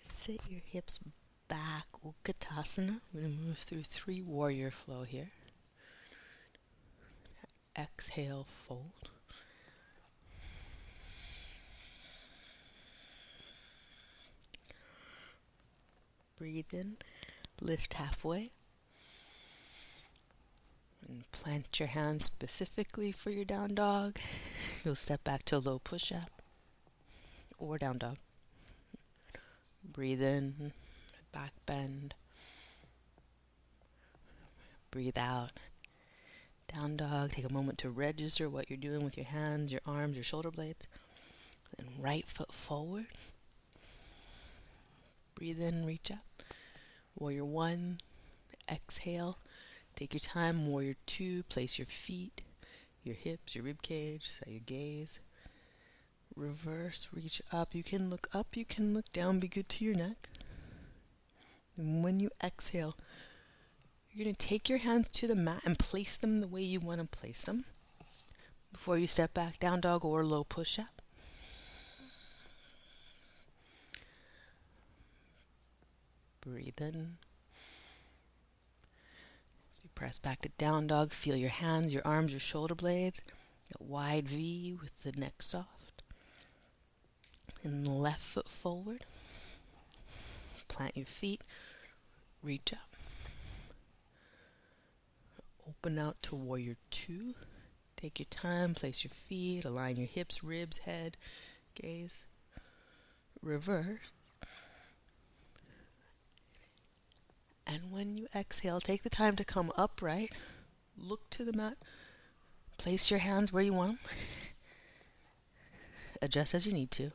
Sit 0.00 0.40
your 0.48 0.62
hips 0.64 1.00
back, 1.48 1.86
Utkatasana. 2.04 3.00
We're 3.12 3.22
going 3.22 3.36
to 3.36 3.42
move 3.42 3.58
through 3.58 3.82
three 3.82 4.22
warrior 4.22 4.70
flow 4.70 5.02
here. 5.02 5.30
Exhale, 7.78 8.44
fold. 8.44 9.10
Breathe 16.38 16.72
in, 16.72 16.96
lift 17.60 17.94
halfway. 17.94 18.50
And 21.08 21.30
plant 21.32 21.78
your 21.78 21.88
hands 21.88 22.24
specifically 22.24 23.12
for 23.12 23.30
your 23.30 23.44
down 23.44 23.74
dog. 23.74 24.18
You'll 24.84 24.94
step 24.94 25.24
back 25.24 25.44
to 25.44 25.58
low 25.58 25.78
push 25.78 26.12
up 26.12 26.42
or 27.58 27.78
down 27.78 27.98
dog. 27.98 28.16
Breathe 29.84 30.22
in, 30.22 30.72
back 31.36 31.52
bend. 31.66 32.14
Breathe 34.90 35.18
out. 35.18 35.52
Down 36.72 36.96
dog. 36.96 37.32
Take 37.32 37.44
a 37.44 37.52
moment 37.52 37.76
to 37.78 37.90
register 37.90 38.48
what 38.48 38.70
you're 38.70 38.78
doing 38.78 39.04
with 39.04 39.18
your 39.18 39.26
hands, 39.26 39.70
your 39.70 39.82
arms, 39.86 40.16
your 40.16 40.24
shoulder 40.24 40.50
blades. 40.50 40.86
And 41.76 41.88
right 42.00 42.26
foot 42.26 42.54
forward. 42.54 43.04
Breathe 45.34 45.60
in, 45.60 45.84
reach 45.84 46.10
up. 46.10 46.42
Warrior 47.18 47.44
one. 47.44 47.98
Exhale. 48.70 49.36
Take 49.94 50.14
your 50.14 50.20
time, 50.20 50.68
warrior 50.68 50.96
two, 51.04 51.42
place 51.44 51.78
your 51.78 51.86
feet, 51.86 52.42
your 53.04 53.14
hips, 53.14 53.54
your 53.54 53.64
rib 53.64 53.82
cage, 53.82 54.24
set 54.24 54.48
your 54.48 54.60
gaze. 54.60 55.20
Reverse, 56.34 57.08
reach 57.14 57.42
up. 57.52 57.74
You 57.74 57.82
can 57.82 58.08
look 58.08 58.28
up, 58.32 58.56
you 58.56 58.64
can 58.64 58.94
look 58.94 59.12
down, 59.12 59.38
be 59.38 59.48
good 59.48 59.68
to 59.68 59.84
your 59.84 59.94
neck. 59.94 60.28
And 61.76 62.02
when 62.02 62.20
you 62.20 62.30
exhale, 62.42 62.96
you're 64.10 64.24
going 64.24 64.34
to 64.34 64.46
take 64.46 64.68
your 64.68 64.78
hands 64.78 65.08
to 65.08 65.26
the 65.26 65.36
mat 65.36 65.62
and 65.64 65.78
place 65.78 66.16
them 66.16 66.40
the 66.40 66.48
way 66.48 66.62
you 66.62 66.80
want 66.80 67.00
to 67.00 67.06
place 67.06 67.42
them 67.42 67.64
before 68.72 68.98
you 68.98 69.06
step 69.06 69.34
back, 69.34 69.58
down 69.58 69.80
dog 69.80 70.04
or 70.04 70.24
low 70.24 70.44
push 70.44 70.78
up. 70.78 71.02
Breathe 76.40 76.80
in. 76.80 77.16
Press 79.96 80.18
back 80.18 80.42
to 80.42 80.50
down 80.58 80.86
dog. 80.86 81.10
Feel 81.10 81.36
your 81.36 81.48
hands, 81.48 81.94
your 81.94 82.06
arms, 82.06 82.30
your 82.30 82.38
shoulder 82.38 82.74
blades. 82.74 83.22
A 83.80 83.82
wide 83.82 84.28
V 84.28 84.76
with 84.78 85.02
the 85.02 85.18
neck 85.18 85.40
soft. 85.40 86.02
And 87.64 87.88
left 87.88 88.20
foot 88.20 88.50
forward. 88.50 89.06
Plant 90.68 90.98
your 90.98 91.06
feet. 91.06 91.42
Reach 92.42 92.72
up. 92.72 92.96
Open 95.68 95.98
out 95.98 96.22
to 96.22 96.36
warrior 96.36 96.76
two. 96.90 97.34
Take 97.96 98.18
your 98.18 98.26
time, 98.30 98.74
place 98.74 99.02
your 99.04 99.10
feet, 99.10 99.64
align 99.64 99.96
your 99.96 100.06
hips, 100.06 100.44
ribs, 100.44 100.78
head, 100.78 101.16
gaze. 101.74 102.26
Reverse. 103.42 104.12
And 107.66 107.90
when 107.90 108.16
you 108.16 108.28
exhale, 108.34 108.80
take 108.80 109.02
the 109.02 109.10
time 109.10 109.34
to 109.36 109.44
come 109.44 109.72
upright. 109.76 110.32
Look 110.96 111.28
to 111.30 111.44
the 111.44 111.52
mat. 111.52 111.76
Place 112.78 113.10
your 113.10 113.20
hands 113.20 113.52
where 113.52 113.62
you 113.62 113.72
want 113.72 114.00
them. 114.00 114.12
Adjust 116.22 116.54
as 116.54 116.66
you 116.66 116.72
need 116.72 116.90
to. 116.92 117.10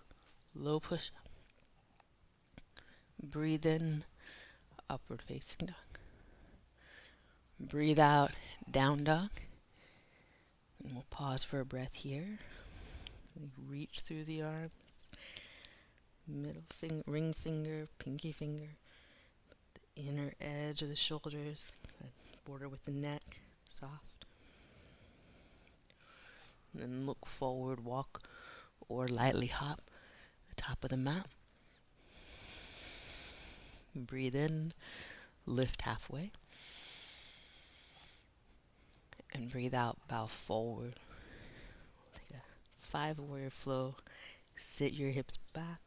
Low 0.54 0.80
push 0.80 1.12
up. 1.18 1.30
Breathe 3.24 3.66
in, 3.66 4.04
upward 4.92 5.22
facing 5.22 5.68
dog. 5.68 6.00
Breathe 7.60 8.00
out, 8.00 8.32
down 8.70 9.06
dog. 9.06 9.30
And 10.84 10.94
we'll 10.94 11.06
pause 11.10 11.46
for 11.46 11.62
a 11.62 11.66
breath 11.66 11.94
here. 11.94 12.40
Reach 13.70 14.02
through 14.02 14.26
the 14.26 14.42
arms. 14.42 15.06
Middle 16.28 16.64
finger, 16.70 17.04
ring 17.08 17.34
finger, 17.34 17.88
pinky 18.00 18.32
finger 18.32 18.70
The 19.96 20.04
inner 20.04 20.34
edge 20.40 20.82
of 20.82 20.90
the 20.90 20.96
shoulders, 20.96 21.80
border 22.46 22.70
with 22.70 22.86
the 22.86 22.92
neck, 22.92 23.42
soft. 23.68 24.26
And 26.74 26.82
then 26.82 27.06
look 27.06 27.26
forward, 27.26 27.84
walk, 27.84 28.22
or 28.88 29.08
lightly 29.08 29.48
hop 29.48 29.82
the 30.50 30.56
top 30.56 30.84
of 30.84 30.90
the 30.90 30.98
mat. 30.98 31.28
Breathe 33.96 34.36
in, 34.36 34.74
lift 35.46 35.82
halfway. 35.82 36.32
And 39.34 39.50
breathe 39.50 39.74
out, 39.74 39.98
bow 40.08 40.26
forward. 40.26 40.96
Take 42.14 42.38
a 42.38 42.44
five 42.78 43.20
warrior 43.20 43.50
flow. 43.50 43.96
Sit 44.56 44.98
your 44.98 45.12
hips 45.12 45.38
back, 45.38 45.80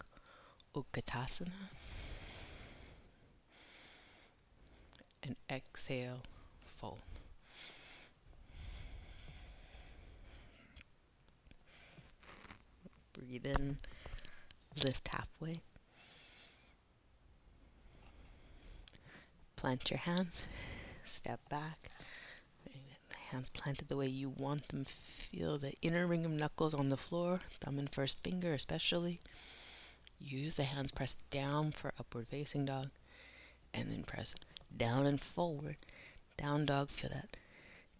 Utkatasana. 0.75 1.53
and 5.25 5.37
exhale, 5.51 6.21
fold. 6.61 7.01
Breathe 13.14 13.47
in, 13.47 13.77
lift 14.77 15.09
halfway. 15.09 15.61
Plant 19.64 19.90
your 19.90 20.00
hands, 20.00 20.46
step 21.05 21.40
back. 21.48 21.88
Hands 23.31 23.48
planted 23.48 23.88
the 23.88 23.96
way 23.96 24.07
you 24.07 24.29
want 24.29 24.68
them. 24.68 24.85
Feel 24.85 25.57
the 25.57 25.72
inner 25.81 26.07
ring 26.07 26.27
of 26.27 26.33
knuckles 26.33 26.74
on 26.74 26.90
the 26.90 26.98
floor, 26.98 27.40
thumb 27.61 27.79
and 27.79 27.90
first 27.90 28.22
finger 28.22 28.53
especially. 28.53 29.20
Use 30.20 30.57
the 30.57 30.64
hands 30.64 30.92
pressed 30.92 31.31
down 31.31 31.70
for 31.70 31.94
upward 31.98 32.29
facing 32.29 32.66
dog, 32.66 32.90
and 33.72 33.90
then 33.90 34.03
press 34.03 34.35
down 34.77 35.07
and 35.07 35.18
forward. 35.18 35.77
Down 36.37 36.66
dog, 36.66 36.90
feel 36.90 37.09
that. 37.09 37.38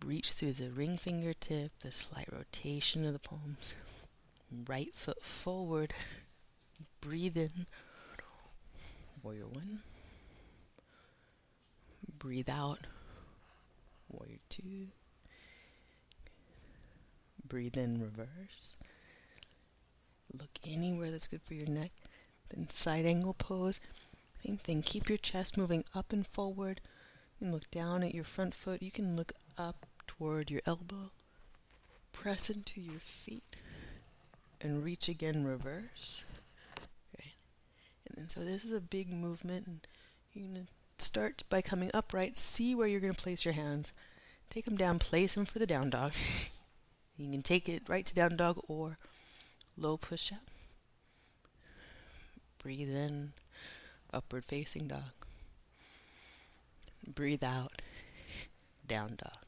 Reach 0.05 0.33
through 0.33 0.53
the 0.53 0.69
ring 0.69 0.99
fingertip, 0.99 1.73
the 1.81 1.91
slight 1.91 2.29
rotation 2.31 3.07
of 3.07 3.15
the 3.15 3.19
palms. 3.19 3.75
Right 4.69 4.95
foot 4.95 5.25
forward. 5.25 5.95
Breathe 7.01 7.39
in. 7.39 7.65
Warrior 9.23 9.47
one. 9.47 9.81
Breathe 12.25 12.49
out. 12.49 12.79
Warrior 14.09 14.39
two. 14.49 14.87
Breathe 17.47 17.77
in, 17.77 18.01
reverse. 18.01 18.79
Look 20.33 20.49
anywhere 20.67 21.11
that's 21.11 21.27
good 21.27 21.43
for 21.43 21.53
your 21.53 21.69
neck. 21.69 21.91
Then 22.49 22.71
side 22.71 23.05
angle 23.05 23.35
pose. 23.35 23.79
Same 24.43 24.57
thing. 24.57 24.81
Keep 24.81 25.11
your 25.11 25.19
chest 25.19 25.59
moving 25.59 25.85
up 25.95 26.15
and 26.15 26.27
forward. 26.27 26.81
You 27.39 27.49
can 27.49 27.53
look 27.53 27.71
down 27.71 28.03
at 28.03 28.15
your 28.15 28.25
front 28.25 28.55
foot. 28.55 28.83
You 28.83 28.91
can 28.91 29.17
look 29.17 29.35
up 29.59 29.85
toward 30.07 30.51
your 30.51 30.63
elbow. 30.67 31.11
Press 32.13 32.49
into 32.49 32.81
your 32.81 33.01
feet 33.01 33.45
and 34.63 34.83
reach 34.83 35.11
again 35.11 35.45
reverse. 35.45 36.25
Okay. 37.15 37.33
And 38.09 38.17
then 38.17 38.29
so 38.31 38.41
this 38.41 38.65
is 38.65 38.73
a 38.73 38.81
big 38.81 39.13
movement 39.13 39.67
and 39.67 39.87
you're 40.33 40.65
to 40.65 40.73
start 40.99 41.45
by 41.49 41.63
coming 41.63 41.91
upright. 41.95 42.37
See 42.37 42.75
where 42.75 42.87
you're 42.87 43.01
going 43.01 43.15
to 43.15 43.21
place 43.21 43.45
your 43.45 43.55
hands. 43.55 43.93
Take 44.51 44.65
them 44.65 44.77
down, 44.77 44.99
place 44.99 45.35
them 45.35 45.45
for 45.45 45.59
the 45.59 45.67
down 45.67 45.91
dog. 45.91 46.13
You 47.17 47.31
can 47.31 47.43
take 47.43 47.69
it 47.69 47.89
right 47.89 48.05
to 48.05 48.13
down 48.13 48.37
dog 48.37 48.59
or 48.67 48.99
low 49.79 49.97
push 49.97 50.33
up. 50.33 50.41
Breathe 52.59 52.91
in, 52.91 53.35
upward 54.13 54.45
facing 54.45 54.89
dog. 54.89 55.13
Breathe 57.07 57.45
out, 57.45 57.83
down 58.87 59.17
dog. 59.17 59.45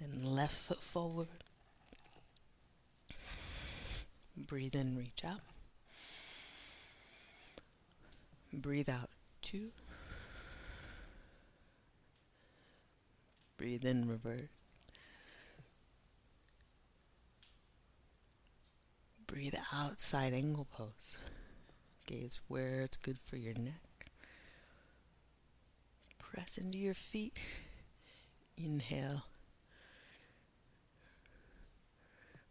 Then 0.00 0.34
left 0.34 0.56
foot 0.56 0.82
forward. 0.82 1.28
Breathe 4.36 4.74
in, 4.74 4.96
reach 4.96 5.22
out. 5.24 5.40
Breathe 8.52 8.88
out, 8.88 9.10
two. 9.42 9.70
Breathe 13.58 13.84
in, 13.84 14.08
reverse. 14.08 14.48
Breathe 19.26 19.54
out, 19.72 20.00
side 20.00 20.32
angle 20.32 20.66
pose. 20.72 21.18
Gaze 22.06 22.40
where 22.48 22.80
it's 22.80 22.96
good 22.96 23.18
for 23.18 23.36
your 23.36 23.54
neck. 23.54 24.10
Press 26.18 26.56
into 26.56 26.78
your 26.78 26.94
feet. 26.94 27.38
Inhale. 28.56 29.26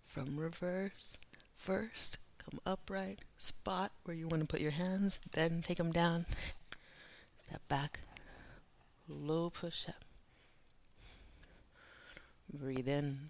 From 0.04 0.38
reverse, 0.38 1.18
first 1.56 2.18
come 2.50 2.60
upright, 2.66 3.20
spot 3.38 3.92
where 4.04 4.16
you 4.16 4.28
want 4.28 4.42
to 4.42 4.48
put 4.48 4.62
your 4.62 4.72
hands, 4.72 5.20
then 5.34 5.62
take 5.62 5.78
them 5.78 5.92
down. 5.92 6.26
Step 7.42 7.62
back, 7.68 8.02
low 9.08 9.50
push 9.50 9.88
up. 9.88 9.96
Breathe 12.54 12.88
in. 12.88 13.30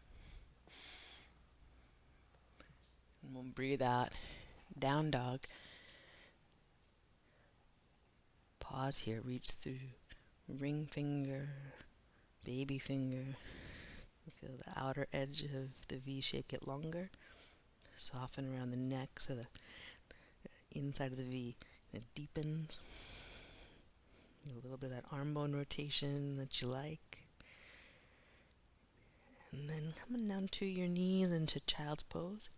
And 3.24 3.34
we'll 3.34 3.44
breathe 3.44 3.82
out. 3.82 4.10
Down 4.78 5.10
dog. 5.10 5.42
Pause 8.60 9.00
here. 9.00 9.22
Reach 9.24 9.48
through 9.48 9.80
ring 10.60 10.86
finger, 10.86 11.50
baby 12.46 12.78
finger. 12.78 13.36
Feel 14.40 14.58
the 14.58 14.80
outer 14.80 15.08
edge 15.12 15.42
of 15.44 15.88
the 15.88 15.98
V 15.98 16.22
shape 16.22 16.50
get 16.50 16.68
longer. 16.68 17.10
Soften 17.98 18.54
around 18.56 18.70
the 18.70 18.78
neck 18.78 19.20
so 19.20 19.34
the 19.34 19.48
inside 20.72 21.12
of 21.12 21.18
the 21.18 21.24
V 21.24 21.56
deepens. 22.16 22.80
A 24.50 24.56
little 24.56 24.78
bit 24.78 24.92
of 24.92 24.96
that 24.96 25.06
arm 25.12 25.34
bone 25.34 25.54
rotation 25.54 26.38
that 26.38 26.62
you 26.62 26.68
like. 26.68 27.24
And 29.52 29.70
then 29.70 29.94
coming 30.06 30.28
down 30.28 30.48
to 30.52 30.66
your 30.66 30.88
knees 30.88 31.32
into 31.32 31.60
child's 31.62 32.04
pose. 32.04 32.50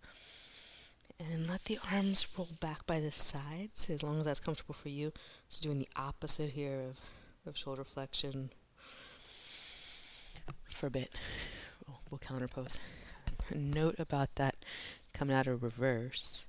And 1.20 1.48
let 1.48 1.66
the 1.66 1.80
arms 1.94 2.28
roll 2.38 2.48
back 2.60 2.86
by 2.86 3.00
the 3.00 3.12
sides 3.12 3.90
as 3.90 4.04
long 4.04 4.20
as 4.20 4.26
that's 4.26 4.40
comfortable 4.40 4.76
for 4.76 4.90
you. 4.90 5.12
So 5.50 5.64
doing 5.64 5.80
the 5.80 5.90
opposite 5.98 6.52
here 6.52 6.82
of, 6.82 7.00
of 7.46 7.58
shoulder 7.58 7.84
flexion 7.84 8.50
for 10.70 10.88
a 10.88 10.92
bit. 10.92 11.12
We'll, 11.88 12.00
we'll 12.10 12.20
counter 12.20 12.48
pose. 12.48 12.80
A 13.50 13.58
note 13.58 13.96
about 14.00 14.36
that 14.36 14.56
coming 15.14 15.36
out 15.36 15.47
of 15.47 15.64
reverse. 15.64 16.47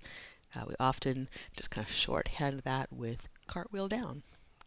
Uh, 0.54 0.64
we 0.66 0.74
often 0.80 1.28
just 1.56 1.70
kind 1.70 1.86
of 1.86 1.92
shorthand 1.92 2.60
that 2.60 2.92
with 2.92 3.28
cartwheel 3.46 3.88
down, 3.88 4.22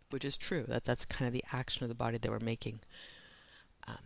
which 0.09 0.23
is 0.25 0.37
true. 0.37 0.63
That 0.67 0.83
that's 0.83 1.05
kind 1.05 1.27
of 1.27 1.33
the 1.33 1.43
action 1.51 1.83
of 1.83 1.89
the 1.89 1.95
body 1.95 2.17
that 2.17 2.31
we're 2.31 2.39
making. 2.39 2.79
Um, 3.87 3.97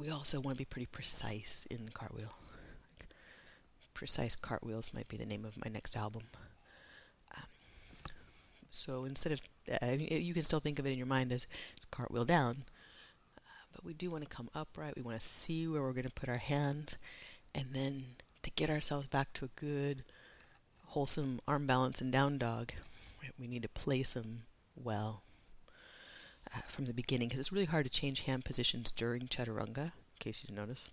we 0.00 0.10
also 0.10 0.40
want 0.40 0.56
to 0.56 0.60
be 0.60 0.64
pretty 0.64 0.86
precise 0.86 1.66
in 1.70 1.90
cartwheel. 1.92 2.32
Like, 2.98 3.08
precise 3.94 4.34
cartwheels 4.34 4.94
might 4.94 5.08
be 5.08 5.16
the 5.16 5.26
name 5.26 5.44
of 5.44 5.62
my 5.62 5.70
next 5.70 5.96
album. 5.96 6.22
Um, 7.36 7.44
so 8.70 9.04
instead 9.04 9.32
of, 9.32 9.42
uh, 9.82 9.96
you 9.98 10.32
can 10.32 10.42
still 10.42 10.60
think 10.60 10.78
of 10.78 10.86
it 10.86 10.92
in 10.92 10.98
your 10.98 11.06
mind 11.06 11.32
as, 11.32 11.46
cartwheel 11.90 12.24
down, 12.24 12.64
uh, 13.36 13.40
but 13.74 13.84
we 13.84 13.92
do 13.92 14.10
want 14.10 14.22
to 14.22 14.34
come 14.34 14.48
upright. 14.54 14.96
We 14.96 15.02
want 15.02 15.20
to 15.20 15.26
see 15.26 15.68
where 15.68 15.82
we're 15.82 15.92
going 15.92 16.04
to 16.04 16.10
put 16.10 16.30
our 16.30 16.38
hands, 16.38 16.96
and 17.54 17.66
then 17.72 18.04
to 18.42 18.50
get 18.50 18.70
ourselves 18.70 19.06
back 19.06 19.32
to 19.34 19.44
a 19.44 19.60
good, 19.60 20.04
wholesome 20.86 21.40
arm 21.46 21.66
balance 21.66 22.00
and 22.00 22.12
down 22.12 22.38
dog, 22.38 22.72
we 23.38 23.46
need 23.46 23.62
to 23.62 23.68
place 23.68 24.14
them 24.14 24.42
well 24.76 25.22
uh, 26.54 26.60
from 26.66 26.86
the 26.86 26.94
beginning 26.94 27.28
because 27.28 27.40
it's 27.40 27.52
really 27.52 27.66
hard 27.66 27.84
to 27.84 27.90
change 27.90 28.22
hand 28.22 28.44
positions 28.44 28.90
during 28.90 29.22
chaturanga, 29.22 29.84
in 29.84 29.90
case 30.18 30.42
you 30.42 30.48
didn't 30.48 30.66
notice. 30.66 30.90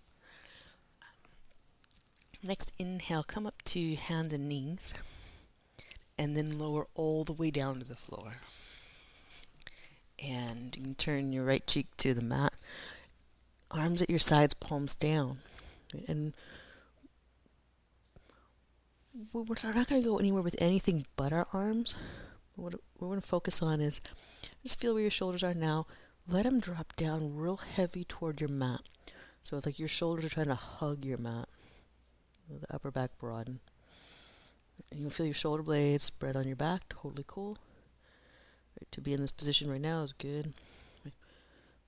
Next, 2.41 2.73
inhale, 2.79 3.23
come 3.23 3.45
up 3.45 3.61
to 3.65 3.95
hand 3.95 4.31
and 4.31 4.47
knees, 4.47 4.93
and 6.17 6.37
then 6.37 6.57
lower 6.57 6.87
all 6.95 7.23
the 7.25 7.33
way 7.33 7.51
down 7.51 7.79
to 7.79 7.85
the 7.85 7.95
floor. 7.95 8.35
And 10.23 10.75
you 10.75 10.83
can 10.83 10.95
turn 10.95 11.33
your 11.33 11.43
right 11.43 11.65
cheek 11.67 11.87
to 11.97 12.13
the 12.13 12.21
mat, 12.21 12.53
arms 13.71 14.01
at 14.01 14.09
your 14.09 14.19
sides, 14.19 14.53
palms 14.53 14.95
down. 14.95 15.39
And 16.07 16.33
we're 19.33 19.43
not 19.63 19.87
going 19.87 20.01
to 20.01 20.07
go 20.07 20.19
anywhere 20.19 20.41
with 20.41 20.55
anything 20.59 21.05
but 21.15 21.33
our 21.33 21.47
arms. 21.53 21.95
What 22.55 22.75
we're 22.99 23.07
going 23.07 23.21
to 23.21 23.27
focus 23.27 23.61
on 23.61 23.81
is 23.81 24.01
just 24.63 24.79
feel 24.79 24.93
where 24.93 25.01
your 25.01 25.11
shoulders 25.11 25.43
are 25.43 25.53
now. 25.53 25.87
Let 26.27 26.43
them 26.43 26.59
drop 26.59 26.95
down 26.95 27.35
real 27.35 27.57
heavy 27.57 28.03
toward 28.03 28.41
your 28.41 28.49
mat. 28.49 28.81
So 29.43 29.57
it's 29.57 29.65
like 29.65 29.79
your 29.79 29.87
shoulders 29.87 30.25
are 30.25 30.29
trying 30.29 30.47
to 30.47 30.55
hug 30.55 31.05
your 31.05 31.17
mat. 31.17 31.47
The 32.49 32.73
upper 32.73 32.91
back 32.91 33.11
broaden. 33.17 33.59
You'll 34.95 35.09
feel 35.09 35.25
your 35.25 35.33
shoulder 35.33 35.63
blades 35.63 36.03
spread 36.03 36.35
on 36.35 36.47
your 36.47 36.55
back. 36.55 36.81
Totally 36.89 37.25
cool. 37.27 37.57
Right, 38.79 38.91
to 38.91 39.01
be 39.01 39.13
in 39.13 39.21
this 39.21 39.31
position 39.31 39.71
right 39.71 39.81
now 39.81 40.01
is 40.01 40.13
good. 40.13 40.53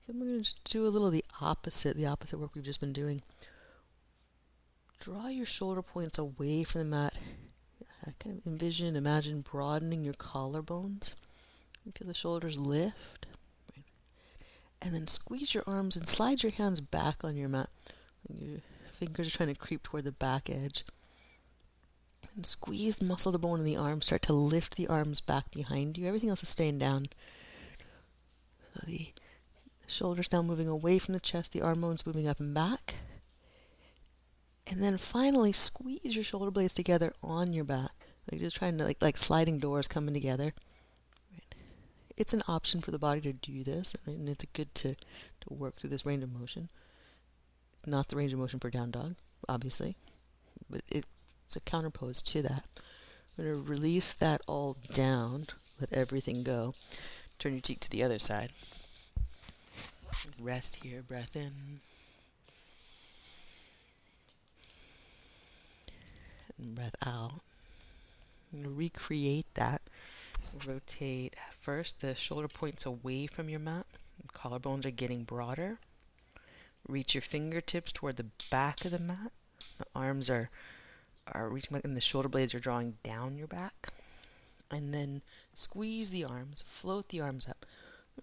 Then 0.06 0.18
we're 0.18 0.26
going 0.26 0.42
to 0.42 0.54
do 0.64 0.86
a 0.86 0.88
little 0.88 1.08
of 1.08 1.12
the 1.12 1.24
opposite, 1.40 1.96
the 1.96 2.06
opposite 2.06 2.38
work 2.38 2.54
we've 2.54 2.64
just 2.64 2.80
been 2.80 2.92
doing. 2.92 3.22
Draw 5.02 5.26
your 5.30 5.46
shoulder 5.46 5.82
points 5.82 6.16
away 6.16 6.62
from 6.62 6.82
the 6.82 6.84
mat. 6.84 7.18
I 8.06 8.12
kind 8.20 8.38
of 8.38 8.46
envision, 8.46 8.94
imagine 8.94 9.40
broadening 9.40 10.04
your 10.04 10.14
collarbones. 10.14 11.16
You 11.84 11.90
feel 11.90 12.06
the 12.06 12.14
shoulders 12.14 12.56
lift. 12.56 13.26
And 14.80 14.94
then 14.94 15.08
squeeze 15.08 15.54
your 15.54 15.64
arms 15.66 15.96
and 15.96 16.06
slide 16.06 16.44
your 16.44 16.52
hands 16.52 16.80
back 16.80 17.24
on 17.24 17.34
your 17.34 17.48
mat. 17.48 17.68
Your 18.32 18.60
fingers 18.92 19.26
are 19.26 19.36
trying 19.36 19.52
to 19.52 19.58
creep 19.58 19.82
toward 19.82 20.04
the 20.04 20.12
back 20.12 20.48
edge. 20.48 20.84
And 22.36 22.46
squeeze 22.46 22.94
the 22.94 23.04
muscle 23.04 23.32
to 23.32 23.38
bone 23.38 23.58
in 23.58 23.66
the 23.66 23.76
arm. 23.76 24.02
Start 24.02 24.22
to 24.22 24.32
lift 24.32 24.76
the 24.76 24.86
arms 24.86 25.20
back 25.20 25.50
behind 25.50 25.98
you. 25.98 26.06
Everything 26.06 26.30
else 26.30 26.44
is 26.44 26.48
staying 26.48 26.78
down. 26.78 27.06
So 28.72 28.86
the 28.86 29.08
shoulders 29.88 30.30
now 30.30 30.42
moving 30.42 30.68
away 30.68 31.00
from 31.00 31.14
the 31.14 31.20
chest, 31.20 31.52
the 31.52 31.60
arm 31.60 31.80
bones 31.80 32.06
moving 32.06 32.28
up 32.28 32.38
and 32.38 32.54
back. 32.54 32.98
And 34.66 34.82
then 34.82 34.96
finally 34.96 35.52
squeeze 35.52 36.14
your 36.14 36.24
shoulder 36.24 36.50
blades 36.50 36.74
together 36.74 37.12
on 37.22 37.52
your 37.52 37.64
back. 37.64 37.90
Like 38.30 38.40
just 38.40 38.56
trying 38.56 38.78
to 38.78 38.84
like 38.84 39.02
like 39.02 39.16
sliding 39.16 39.58
doors 39.58 39.88
coming 39.88 40.14
together 40.14 40.52
it's 42.16 42.32
an 42.32 42.42
option 42.48 42.80
for 42.80 42.90
the 42.90 42.98
body 42.98 43.20
to 43.22 43.32
do 43.32 43.64
this, 43.64 43.96
and 44.06 44.28
it's 44.28 44.44
good 44.46 44.74
to, 44.76 44.94
to 44.94 45.50
work 45.50 45.76
through 45.76 45.90
this 45.90 46.06
range 46.06 46.22
of 46.22 46.32
motion. 46.32 46.68
It's 47.74 47.86
not 47.86 48.08
the 48.08 48.16
range 48.16 48.32
of 48.32 48.38
motion 48.38 48.58
for 48.58 48.70
down 48.70 48.90
dog, 48.90 49.16
obviously, 49.48 49.96
but 50.68 50.82
it's 50.88 51.56
a 51.56 51.60
counterpose 51.60 52.22
to 52.24 52.42
that. 52.42 52.64
I'm 53.38 53.44
to 53.44 53.54
release 53.54 54.12
that 54.14 54.42
all 54.46 54.76
down, 54.92 55.44
let 55.80 55.92
everything 55.92 56.42
go. 56.42 56.74
Turn 57.38 57.52
your 57.52 57.60
cheek 57.60 57.80
to 57.80 57.90
the 57.90 58.02
other 58.02 58.18
side. 58.18 58.50
Rest 60.38 60.84
here, 60.84 61.02
breath 61.02 61.34
in. 61.34 61.50
And 66.62 66.76
breath 66.76 66.94
out. 67.04 67.40
To 68.52 68.68
recreate 68.68 69.52
that 69.54 69.82
rotate 70.66 71.34
first 71.50 72.02
the 72.02 72.14
shoulder 72.14 72.46
points 72.46 72.86
away 72.86 73.26
from 73.26 73.48
your 73.48 73.58
mat. 73.58 73.86
Collarbones 74.32 74.86
are 74.86 74.90
getting 74.90 75.24
broader. 75.24 75.78
Reach 76.86 77.14
your 77.14 77.22
fingertips 77.22 77.90
toward 77.90 78.16
the 78.16 78.26
back 78.50 78.84
of 78.84 78.92
the 78.92 78.98
mat. 78.98 79.32
The 79.78 79.86
arms 79.94 80.30
are 80.30 80.50
are 81.32 81.48
reaching 81.48 81.74
back 81.74 81.84
and 81.84 81.96
the 81.96 82.00
shoulder 82.00 82.28
blades 82.28 82.54
are 82.54 82.60
drawing 82.60 82.94
down 83.02 83.36
your 83.36 83.46
back. 83.48 83.88
And 84.70 84.94
then 84.94 85.22
squeeze 85.54 86.10
the 86.10 86.24
arms, 86.24 86.62
float 86.62 87.08
the 87.08 87.20
arms 87.20 87.48
up. 87.48 87.66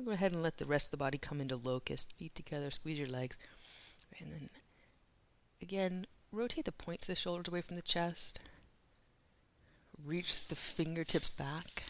Go 0.04 0.12
ahead 0.12 0.32
and 0.32 0.44
let 0.44 0.58
the 0.58 0.66
rest 0.66 0.88
of 0.88 0.92
the 0.92 0.98
body 0.98 1.18
come 1.18 1.42
into 1.42 1.58
locust. 1.58 2.14
Feet 2.14 2.36
together, 2.36 2.72
squeeze 2.72 3.00
your 3.00 3.10
legs. 3.10 3.38
And 4.20 4.32
then 4.32 4.48
again, 5.62 6.06
rotate 6.32 6.66
the 6.66 6.72
points 6.72 7.08
of 7.08 7.16
the 7.16 7.20
shoulders 7.20 7.48
away 7.48 7.62
from 7.62 7.76
the 7.76 7.82
chest 7.82 8.40
reach 10.06 10.48
the 10.48 10.56
fingertips 10.56 11.30
back. 11.30 11.84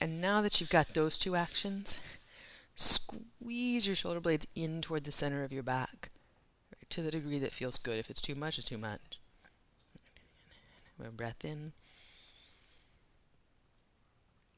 And 0.00 0.20
now 0.20 0.42
that 0.42 0.60
you've 0.60 0.70
got 0.70 0.88
those 0.88 1.16
two 1.16 1.34
actions, 1.34 2.00
Squeeze 2.74 3.86
your 3.86 3.94
shoulder 3.94 4.20
blades 4.20 4.48
in 4.56 4.80
toward 4.80 5.04
the 5.04 5.12
center 5.12 5.44
of 5.44 5.52
your 5.52 5.62
back 5.62 6.10
to 6.90 7.02
the 7.02 7.10
degree 7.10 7.38
that 7.38 7.52
feels 7.52 7.78
good. 7.78 7.98
If 7.98 8.10
it's 8.10 8.20
too 8.20 8.34
much, 8.34 8.58
it's 8.58 8.68
too 8.68 8.78
much. 8.78 9.20
Breath 11.16 11.44
in. 11.44 11.72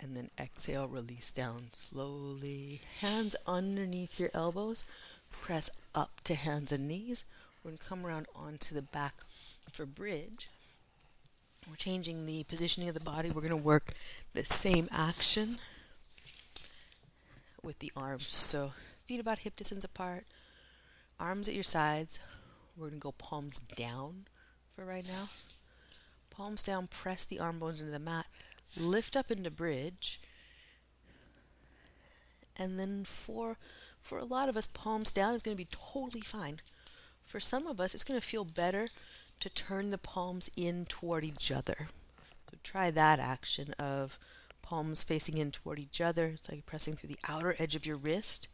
And 0.00 0.16
then 0.16 0.30
exhale, 0.38 0.88
release 0.88 1.32
down 1.32 1.68
slowly. 1.72 2.80
Hands 3.00 3.34
underneath 3.46 4.18
your 4.20 4.30
elbows. 4.32 4.90
Press 5.30 5.82
up 5.94 6.20
to 6.24 6.34
hands 6.34 6.72
and 6.72 6.88
knees. 6.88 7.24
We're 7.66 7.70
going 7.70 7.78
to 7.78 7.88
come 7.88 8.06
around 8.06 8.26
onto 8.36 8.76
the 8.76 8.82
back 8.82 9.14
for 9.72 9.86
bridge. 9.86 10.48
We're 11.68 11.74
changing 11.74 12.24
the 12.24 12.44
positioning 12.44 12.88
of 12.88 12.94
the 12.94 13.00
body. 13.00 13.28
We're 13.28 13.40
going 13.40 13.50
to 13.50 13.56
work 13.56 13.92
the 14.34 14.44
same 14.44 14.86
action 14.92 15.56
with 17.64 17.80
the 17.80 17.90
arms. 17.96 18.32
So 18.32 18.70
feet 19.04 19.18
about 19.18 19.40
hip 19.40 19.56
distance 19.56 19.82
apart, 19.82 20.26
arms 21.18 21.48
at 21.48 21.54
your 21.54 21.64
sides. 21.64 22.20
We're 22.76 22.90
going 22.90 23.00
to 23.00 23.04
go 23.04 23.10
palms 23.10 23.58
down 23.58 24.26
for 24.76 24.84
right 24.84 25.04
now. 25.04 25.24
Palms 26.30 26.62
down, 26.62 26.86
press 26.86 27.24
the 27.24 27.40
arm 27.40 27.58
bones 27.58 27.80
into 27.80 27.90
the 27.90 27.98
mat, 27.98 28.26
lift 28.80 29.16
up 29.16 29.28
into 29.28 29.50
bridge. 29.50 30.20
And 32.56 32.78
then 32.78 33.02
for 33.02 33.58
for 34.00 34.20
a 34.20 34.24
lot 34.24 34.48
of 34.48 34.56
us, 34.56 34.68
palms 34.68 35.10
down 35.10 35.34
is 35.34 35.42
going 35.42 35.56
to 35.56 35.64
be 35.64 35.68
totally 35.68 36.20
fine. 36.20 36.60
For 37.26 37.40
some 37.40 37.66
of 37.66 37.80
us, 37.80 37.94
it's 37.94 38.04
going 38.04 38.18
to 38.18 38.26
feel 38.26 38.44
better 38.44 38.86
to 39.40 39.50
turn 39.50 39.90
the 39.90 39.98
palms 39.98 40.48
in 40.56 40.86
toward 40.86 41.24
each 41.24 41.50
other. 41.50 41.88
So 42.50 42.56
try 42.62 42.90
that 42.90 43.18
action 43.18 43.72
of 43.78 44.18
palms 44.62 45.02
facing 45.02 45.36
in 45.36 45.50
toward 45.50 45.78
each 45.78 46.00
other. 46.00 46.26
It's 46.28 46.48
like 46.48 46.64
pressing 46.66 46.94
through 46.94 47.08
the 47.08 47.18
outer 47.28 47.56
edge 47.58 47.74
of 47.74 47.84
your 47.84 47.96
wrist, 47.96 48.48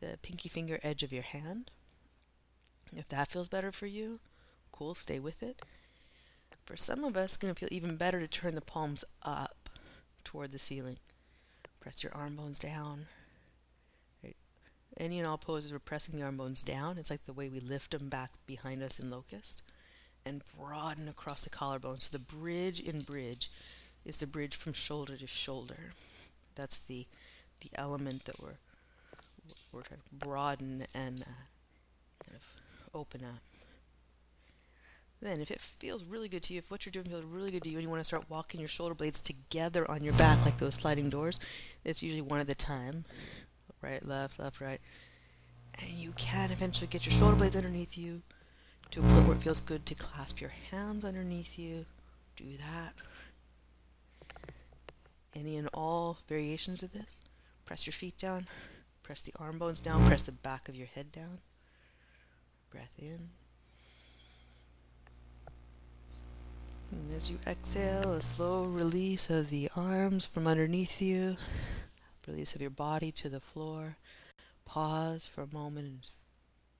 the 0.00 0.18
pinky 0.22 0.48
finger 0.48 0.80
edge 0.82 1.02
of 1.02 1.12
your 1.12 1.22
hand. 1.22 1.70
If 2.96 3.08
that 3.08 3.30
feels 3.30 3.48
better 3.48 3.70
for 3.70 3.86
you, 3.86 4.20
cool, 4.72 4.94
stay 4.94 5.18
with 5.18 5.42
it. 5.42 5.60
For 6.64 6.76
some 6.76 7.04
of 7.04 7.16
us, 7.16 7.24
it's 7.26 7.36
going 7.36 7.54
to 7.54 7.58
feel 7.60 7.68
even 7.70 7.96
better 7.96 8.18
to 8.18 8.26
turn 8.26 8.54
the 8.54 8.60
palms 8.60 9.04
up 9.22 9.68
toward 10.24 10.52
the 10.52 10.58
ceiling. 10.58 10.98
Press 11.80 12.02
your 12.02 12.14
arm 12.14 12.36
bones 12.36 12.58
down. 12.58 13.06
Any 14.98 15.18
and 15.18 15.28
all 15.28 15.36
poses, 15.36 15.72
we're 15.72 15.78
pressing 15.78 16.18
the 16.18 16.24
arm 16.24 16.38
bones 16.38 16.62
down. 16.62 16.96
It's 16.98 17.10
like 17.10 17.26
the 17.26 17.32
way 17.32 17.48
we 17.48 17.60
lift 17.60 17.90
them 17.90 18.08
back 18.08 18.30
behind 18.46 18.82
us 18.82 18.98
in 18.98 19.10
locust 19.10 19.62
and 20.24 20.42
broaden 20.58 21.08
across 21.08 21.44
the 21.44 21.50
collarbone. 21.50 22.00
So 22.00 22.16
the 22.16 22.24
bridge 22.24 22.80
in 22.80 23.00
bridge 23.00 23.50
is 24.04 24.16
the 24.16 24.26
bridge 24.26 24.56
from 24.56 24.72
shoulder 24.72 25.16
to 25.16 25.26
shoulder. 25.26 25.92
That's 26.54 26.78
the 26.78 27.06
the 27.60 27.70
element 27.74 28.24
that 28.24 28.40
we're 28.40 28.58
we're 29.72 29.82
trying 29.82 30.00
to 30.00 30.26
broaden 30.26 30.84
and 30.94 31.22
uh, 31.22 31.24
kind 32.24 32.36
of 32.36 32.56
open 32.94 33.22
up. 33.24 33.40
Then, 35.20 35.40
if 35.40 35.50
it 35.50 35.60
feels 35.60 36.04
really 36.04 36.28
good 36.28 36.42
to 36.44 36.52
you, 36.52 36.58
if 36.58 36.70
what 36.70 36.84
you're 36.84 36.92
doing 36.92 37.06
feels 37.06 37.24
really 37.24 37.50
good 37.50 37.62
to 37.62 37.70
you, 37.70 37.76
and 37.76 37.84
you 37.84 37.88
want 37.88 38.00
to 38.00 38.04
start 38.04 38.28
walking 38.28 38.60
your 38.60 38.68
shoulder 38.68 38.94
blades 38.94 39.22
together 39.22 39.90
on 39.90 40.04
your 40.04 40.12
back 40.14 40.44
like 40.44 40.58
those 40.58 40.74
sliding 40.74 41.08
doors, 41.08 41.40
it's 41.84 42.02
usually 42.02 42.20
one 42.20 42.40
at 42.40 42.50
a 42.50 42.54
time. 42.54 43.04
Right, 43.86 44.04
left, 44.04 44.40
left, 44.40 44.60
right. 44.60 44.80
And 45.80 45.90
you 45.90 46.12
can 46.16 46.50
eventually 46.50 46.88
get 46.88 47.06
your 47.06 47.12
shoulder 47.12 47.36
blades 47.36 47.54
underneath 47.54 47.96
you 47.96 48.20
to 48.90 49.00
a 49.00 49.02
point 49.04 49.26
where 49.28 49.36
it 49.36 49.42
feels 49.42 49.60
good 49.60 49.86
to 49.86 49.94
clasp 49.94 50.40
your 50.40 50.52
hands 50.72 51.04
underneath 51.04 51.56
you. 51.56 51.86
Do 52.34 52.44
that 52.58 52.94
any 55.36 55.56
and 55.56 55.68
all 55.72 56.18
variations 56.28 56.82
of 56.82 56.92
this. 56.92 57.20
Press 57.64 57.86
your 57.86 57.92
feet 57.92 58.16
down, 58.18 58.46
press 59.02 59.22
the 59.22 59.32
arm 59.38 59.58
bones 59.58 59.80
down, 59.80 60.04
press 60.06 60.22
the 60.22 60.32
back 60.32 60.68
of 60.68 60.74
your 60.74 60.88
head 60.88 61.12
down. 61.12 61.38
Breath 62.70 62.92
in. 62.98 63.28
And 66.92 67.16
as 67.16 67.30
you 67.30 67.38
exhale, 67.46 68.14
a 68.14 68.22
slow 68.22 68.64
release 68.64 69.30
of 69.30 69.50
the 69.50 69.68
arms 69.76 70.26
from 70.26 70.46
underneath 70.46 71.02
you, 71.02 71.36
release 72.26 72.54
of 72.54 72.60
your 72.60 72.70
body 72.70 73.12
to 73.12 73.28
the 73.28 73.40
floor. 73.40 73.96
Pause 74.64 75.26
for 75.26 75.42
a 75.42 75.54
moment 75.54 75.86
and 75.86 76.10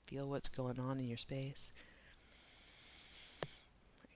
feel 0.07 0.29
what's 0.29 0.49
going 0.49 0.81
on 0.81 0.99
in 0.99 1.07
your 1.07 1.17
space. 1.17 1.73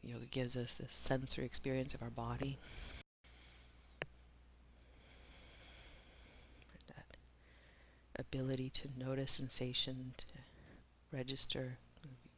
Yoga 0.02 0.26
gives 0.30 0.56
us 0.56 0.76
the 0.76 0.88
sensory 0.88 1.44
experience 1.44 1.94
of 1.94 2.02
our 2.02 2.10
body. 2.10 2.58
That 6.88 7.16
ability 8.18 8.70
to 8.70 8.88
notice 8.98 9.32
sensation, 9.32 10.12
to 10.16 10.24
register 11.12 11.76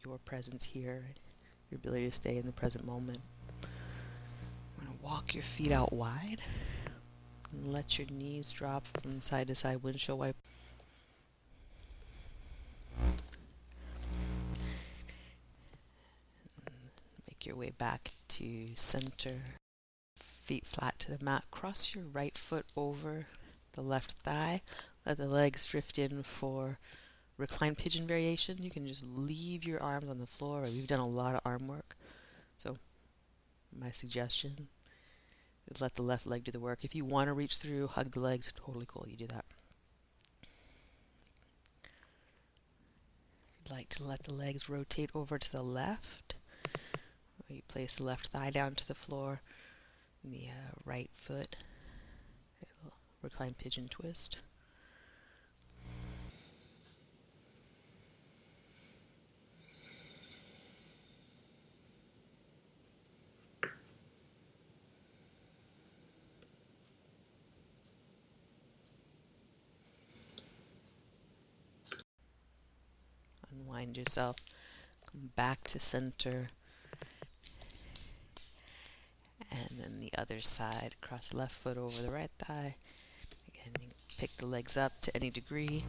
your 0.05 0.19
presence 0.19 0.65
here, 0.65 1.05
your 1.71 1.77
ability 1.77 2.07
to 2.07 2.13
stay 2.13 2.37
in 2.37 2.47
the 2.47 2.53
present 2.53 2.85
moment. 2.85 3.21
I'm 3.63 4.87
going 4.87 4.99
to 4.99 5.05
walk 5.05 5.35
your 5.35 5.45
feet 5.45 5.71
out 5.71 5.93
wide 5.93 6.41
and 7.53 7.73
let 7.73 7.99
your 7.99 8.07
knees 8.11 8.51
drop 8.51 8.87
from 8.87 9.21
side 9.21 9.49
to 9.49 9.55
side 9.55 9.83
windshield 9.83 10.19
wipe. 10.19 10.37
Make 17.29 17.47
your 17.47 17.57
way 17.57 17.73
back 17.77 18.11
to 18.29 18.69
center. 18.75 19.43
Feet 20.17 20.67
flat 20.67 20.99
to 21.01 21.17
the 21.17 21.25
mat. 21.25 21.45
Cross 21.51 21.95
your 21.95 22.05
right 22.13 22.37
foot 22.37 22.67
over 22.77 23.27
the 23.73 23.83
left 23.83 24.13
thigh. 24.25 24.63
Let 25.07 25.19
the 25.19 25.29
legs 25.29 25.67
drift 25.67 25.99
in 25.99 26.23
for 26.23 26.79
reclined 27.37 27.79
pigeon 27.79 28.07
variation. 28.07 28.57
You 28.61 28.71
can 28.71 28.87
just 28.87 29.07
leave 29.07 29.65
your 29.65 29.83
arms 29.83 30.11
on 30.11 30.19
the 30.19 30.27
floor. 30.27 30.63
We've 30.63 30.87
done 30.87 31.01
a 31.01 31.09
lot 31.09 31.35
of 31.35 31.41
arm 31.45 31.69
work. 31.69 31.97
So 32.57 32.77
my 33.79 33.89
suggestion 33.89 34.69
let 35.81 35.95
the 35.95 36.03
left 36.03 36.27
leg 36.27 36.45
do 36.45 36.51
the 36.51 36.61
work. 36.61 36.85
If 36.85 36.95
you 36.95 37.05
want 37.05 37.29
to 37.29 37.33
reach 37.33 37.57
through, 37.57 37.89
hug 37.89 38.13
the 38.13 38.21
legs, 38.21 38.53
totally 38.55 38.87
cool. 38.87 39.07
You 39.09 39.17
do 39.17 39.27
that. 39.29 39.45
You'd 43.65 43.71
like 43.75 43.89
to 43.91 44.05
let 44.05 44.25
the 44.25 44.35
legs 44.35 44.69
rotate 44.69 45.11
over 45.15 45.39
to 45.39 45.53
the 45.53 45.63
left, 45.63 46.35
you 47.49 47.63
place 47.69 47.97
the 47.97 48.05
left 48.05 48.29
thigh 48.29 48.51
down 48.51 48.75
to 48.75 48.87
the 48.87 48.95
floor, 48.95 49.43
the 50.25 50.49
uh, 50.49 50.73
right 50.85 51.11
foot, 51.15 51.57
reclined 53.23 53.59
pigeon 53.59 53.89
twist. 53.89 54.39
Unwind 73.93 74.09
yourself. 74.09 74.37
Come 75.11 75.31
back 75.37 75.65
to 75.65 75.79
center. 75.79 76.49
And 79.51 79.69
then 79.79 80.01
the 80.01 80.11
other 80.17 80.41
side. 80.41 80.95
Cross 81.03 81.35
left 81.35 81.53
foot 81.53 81.77
over 81.77 82.03
the 82.03 82.11
right 82.11 82.31
thigh. 82.39 82.77
Again, 83.49 83.75
you 83.83 83.89
pick 84.19 84.31
the 84.31 84.47
legs 84.47 84.79
up 84.79 84.93
to 85.03 85.15
any 85.15 85.29
degree. 85.29 85.85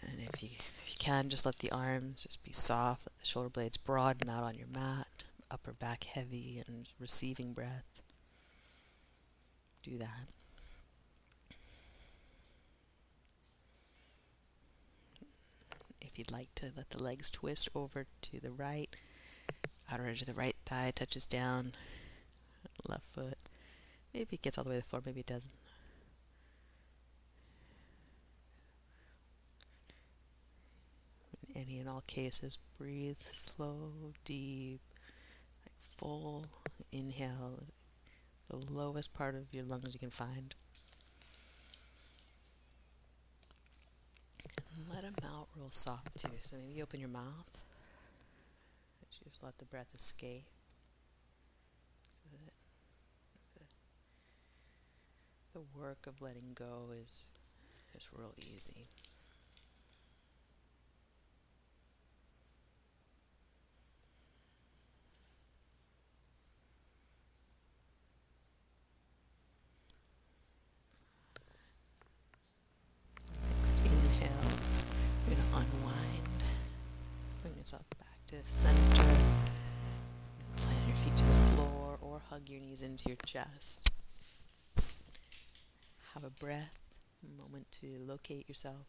And 0.00 0.18
if 0.20 0.42
you, 0.42 0.48
if 0.54 0.84
you 0.86 0.96
can, 0.98 1.28
just 1.28 1.44
let 1.44 1.58
the 1.58 1.70
arms 1.72 2.22
just 2.22 2.42
be 2.42 2.52
soft. 2.52 3.02
Let 3.06 3.18
the 3.18 3.26
shoulder 3.26 3.50
blades 3.50 3.76
broaden 3.76 4.30
out 4.30 4.44
on 4.44 4.54
your 4.54 4.68
mat. 4.68 5.06
Upper 5.50 5.74
back 5.74 6.04
heavy 6.04 6.62
and 6.66 6.88
receiving 6.98 7.52
breath. 7.52 8.00
Do 9.82 9.98
that. 9.98 10.28
If 16.16 16.20
you'd 16.20 16.32
like 16.32 16.54
to 16.54 16.72
let 16.74 16.88
the 16.88 17.02
legs 17.02 17.30
twist 17.30 17.68
over 17.74 18.06
to 18.22 18.40
the 18.40 18.50
right, 18.50 18.88
outer 19.92 20.08
edge 20.08 20.22
of 20.22 20.26
the 20.26 20.32
right 20.32 20.56
thigh 20.64 20.90
touches 20.94 21.26
down, 21.26 21.72
left 22.88 23.02
foot. 23.02 23.36
Maybe 24.14 24.36
it 24.36 24.40
gets 24.40 24.56
all 24.56 24.64
the 24.64 24.70
way 24.70 24.76
to 24.76 24.80
the 24.80 24.88
floor, 24.88 25.02
maybe 25.04 25.20
it 25.20 25.26
doesn't. 25.26 25.52
In 31.50 31.60
any 31.60 31.80
and 31.80 31.86
all 31.86 32.02
cases, 32.06 32.56
breathe 32.78 33.18
slow, 33.32 34.14
deep, 34.24 34.80
like 35.66 35.74
full 35.78 36.46
inhale, 36.92 37.64
the 38.48 38.56
lowest 38.56 39.12
part 39.12 39.34
of 39.34 39.52
your 39.52 39.64
lungs 39.64 39.92
you 39.92 40.00
can 40.00 40.08
find. 40.08 40.54
Let 44.92 45.02
them 45.02 45.14
out 45.24 45.48
real 45.56 45.70
soft 45.70 46.16
too. 46.16 46.28
So 46.38 46.56
maybe 46.56 46.74
you 46.74 46.82
open 46.82 47.00
your 47.00 47.08
mouth. 47.08 47.50
Just 49.24 49.42
let 49.42 49.58
the 49.58 49.64
breath 49.64 49.88
escape. 49.94 50.44
The, 52.32 52.38
the 55.58 55.64
work 55.78 56.06
of 56.06 56.20
letting 56.22 56.52
go 56.54 56.90
is 57.00 57.26
Just 57.92 58.08
real 58.12 58.34
easy. 58.54 58.86
To 78.26 78.44
center. 78.44 79.04
Plant 80.56 80.80
your 80.88 80.96
feet 80.96 81.16
to 81.16 81.24
the 81.24 81.30
floor 81.30 81.98
or 82.00 82.20
hug 82.28 82.48
your 82.48 82.60
knees 82.60 82.82
into 82.82 83.08
your 83.08 83.18
chest. 83.24 83.90
Have 86.14 86.24
a 86.24 86.30
breath, 86.30 86.78
a 87.24 87.40
moment 87.40 87.70
to 87.80 87.86
locate 88.04 88.48
yourself, 88.48 88.86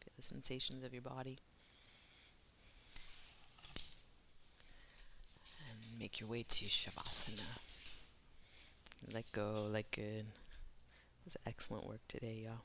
feel 0.00 0.12
the 0.16 0.22
sensations 0.22 0.84
of 0.84 0.92
your 0.92 1.02
body. 1.02 1.38
And 5.58 5.98
make 5.98 6.20
your 6.20 6.28
way 6.28 6.44
to 6.48 6.64
Shavasana. 6.64 7.58
Let 9.12 9.32
go, 9.32 9.54
let 9.72 9.90
good. 9.90 10.24
It 10.24 11.24
was 11.24 11.36
excellent 11.46 11.88
work 11.88 12.00
today, 12.06 12.42
y'all. 12.44 12.60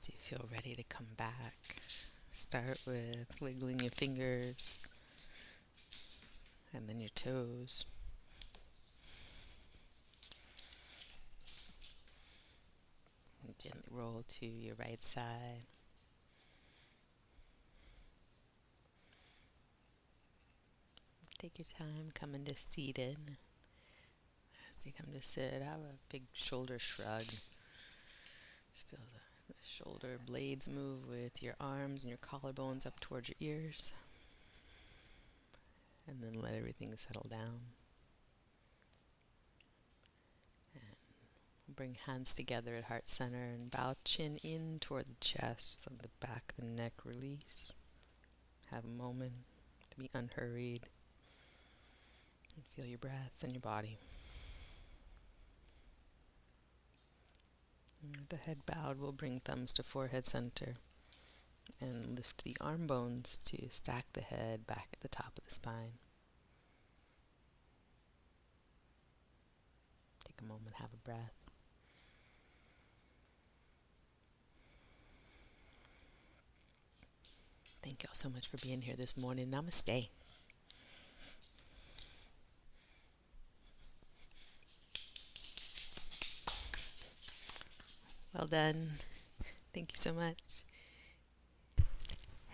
As 0.00 0.08
you 0.08 0.14
feel 0.16 0.48
ready 0.50 0.74
to 0.74 0.82
come 0.84 1.08
back, 1.18 1.52
start 2.30 2.80
with 2.86 3.36
wiggling 3.38 3.80
your 3.80 3.90
fingers 3.90 4.82
and 6.72 6.88
then 6.88 7.00
your 7.00 7.10
toes. 7.10 7.84
And 13.46 13.58
gently 13.58 13.82
roll 13.90 14.24
to 14.26 14.46
your 14.46 14.74
right 14.76 15.02
side. 15.02 15.66
Take 21.38 21.58
your 21.58 21.66
time 21.78 22.10
coming 22.14 22.44
to 22.44 22.56
seated. 22.56 23.18
As 24.70 24.86
you 24.86 24.92
come 24.96 25.12
to 25.12 25.20
sit, 25.20 25.60
have 25.62 25.80
a 25.80 25.98
big 26.10 26.22
shoulder 26.32 26.78
shrug. 26.78 27.26
Just 28.72 28.88
feel 28.88 29.00
the, 29.12 29.19
shoulder 29.62 30.18
blades 30.24 30.68
move 30.68 31.06
with 31.08 31.42
your 31.42 31.54
arms 31.60 32.02
and 32.02 32.10
your 32.10 32.18
collarbones 32.18 32.86
up 32.86 33.00
towards 33.00 33.28
your 33.28 33.36
ears. 33.40 33.92
And 36.06 36.22
then 36.22 36.40
let 36.40 36.54
everything 36.54 36.92
settle 36.96 37.26
down. 37.30 37.60
And 40.74 41.76
bring 41.76 41.96
hands 42.06 42.34
together 42.34 42.74
at 42.74 42.84
heart 42.84 43.08
center 43.08 43.44
and 43.44 43.70
bow 43.70 43.94
chin 44.04 44.38
in 44.42 44.78
toward 44.80 45.04
the 45.04 45.20
chest, 45.20 45.84
so 45.84 45.90
the 46.00 46.08
back 46.26 46.54
of 46.58 46.64
the 46.64 46.70
neck 46.70 46.94
release. 47.04 47.72
Have 48.70 48.84
a 48.84 49.02
moment 49.02 49.32
to 49.90 49.98
be 49.98 50.10
unhurried 50.14 50.86
and 52.56 52.64
feel 52.64 52.86
your 52.86 52.98
breath 52.98 53.40
and 53.42 53.52
your 53.52 53.60
body. 53.60 53.98
The 58.28 58.36
head 58.36 58.58
bowed, 58.66 59.00
we'll 59.00 59.12
bring 59.12 59.38
thumbs 59.38 59.72
to 59.74 59.82
forehead 59.82 60.24
center 60.24 60.74
and 61.80 62.16
lift 62.16 62.44
the 62.44 62.56
arm 62.60 62.86
bones 62.86 63.38
to 63.44 63.68
stack 63.70 64.06
the 64.12 64.20
head 64.20 64.66
back 64.66 64.88
at 64.92 65.00
the 65.00 65.08
top 65.08 65.32
of 65.38 65.44
the 65.44 65.50
spine. 65.50 65.92
Take 70.24 70.40
a 70.40 70.44
moment, 70.44 70.76
have 70.76 70.90
a 70.92 71.08
breath. 71.08 71.50
Thank 77.82 78.02
you 78.02 78.08
all 78.10 78.14
so 78.14 78.28
much 78.28 78.48
for 78.48 78.58
being 78.58 78.82
here 78.82 78.96
this 78.96 79.16
morning. 79.16 79.46
Namaste. 79.46 80.08
Well 88.34 88.46
done. 88.46 88.88
Thank 89.74 89.92
you 89.92 89.96
so 89.96 90.12
much. 90.12 90.64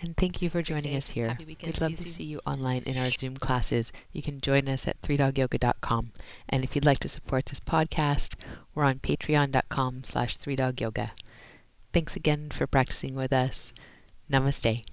And 0.03 0.17
thank 0.17 0.43
you 0.43 0.51
for 0.51 0.63
joining 0.63 0.95
us 0.95 1.11
here. 1.11 1.39
We'd 1.47 1.81
love 1.81 1.91
you 1.91 1.97
to 1.97 2.03
see 2.13 2.25
you 2.25 2.41
online 2.47 2.83
in 2.85 2.99
our 2.99 3.09
Zoom 3.09 3.37
classes. 3.37 3.93
You 4.13 4.23
can 4.23 4.41
join 4.41 4.69
us 4.69 4.87
at 4.87 5.01
3dogyoga.com. 5.01 6.13
And 6.49 6.65
if 6.65 6.75
you'd 6.75 6.85
like 6.85 6.99
to 7.01 7.09
support 7.09 7.47
this 7.47 7.61
podcast, 7.61 8.35
we're 8.75 8.85
on 8.85 8.99
patreon.com 8.99 10.05
slash 10.05 10.37
3dogyoga. 10.37 11.11
Thanks 11.95 12.15
again 12.15 12.51
for 12.51 12.67
practicing 12.67 13.15
with 13.15 13.33
us. 13.33 13.73
Namaste. 14.31 14.85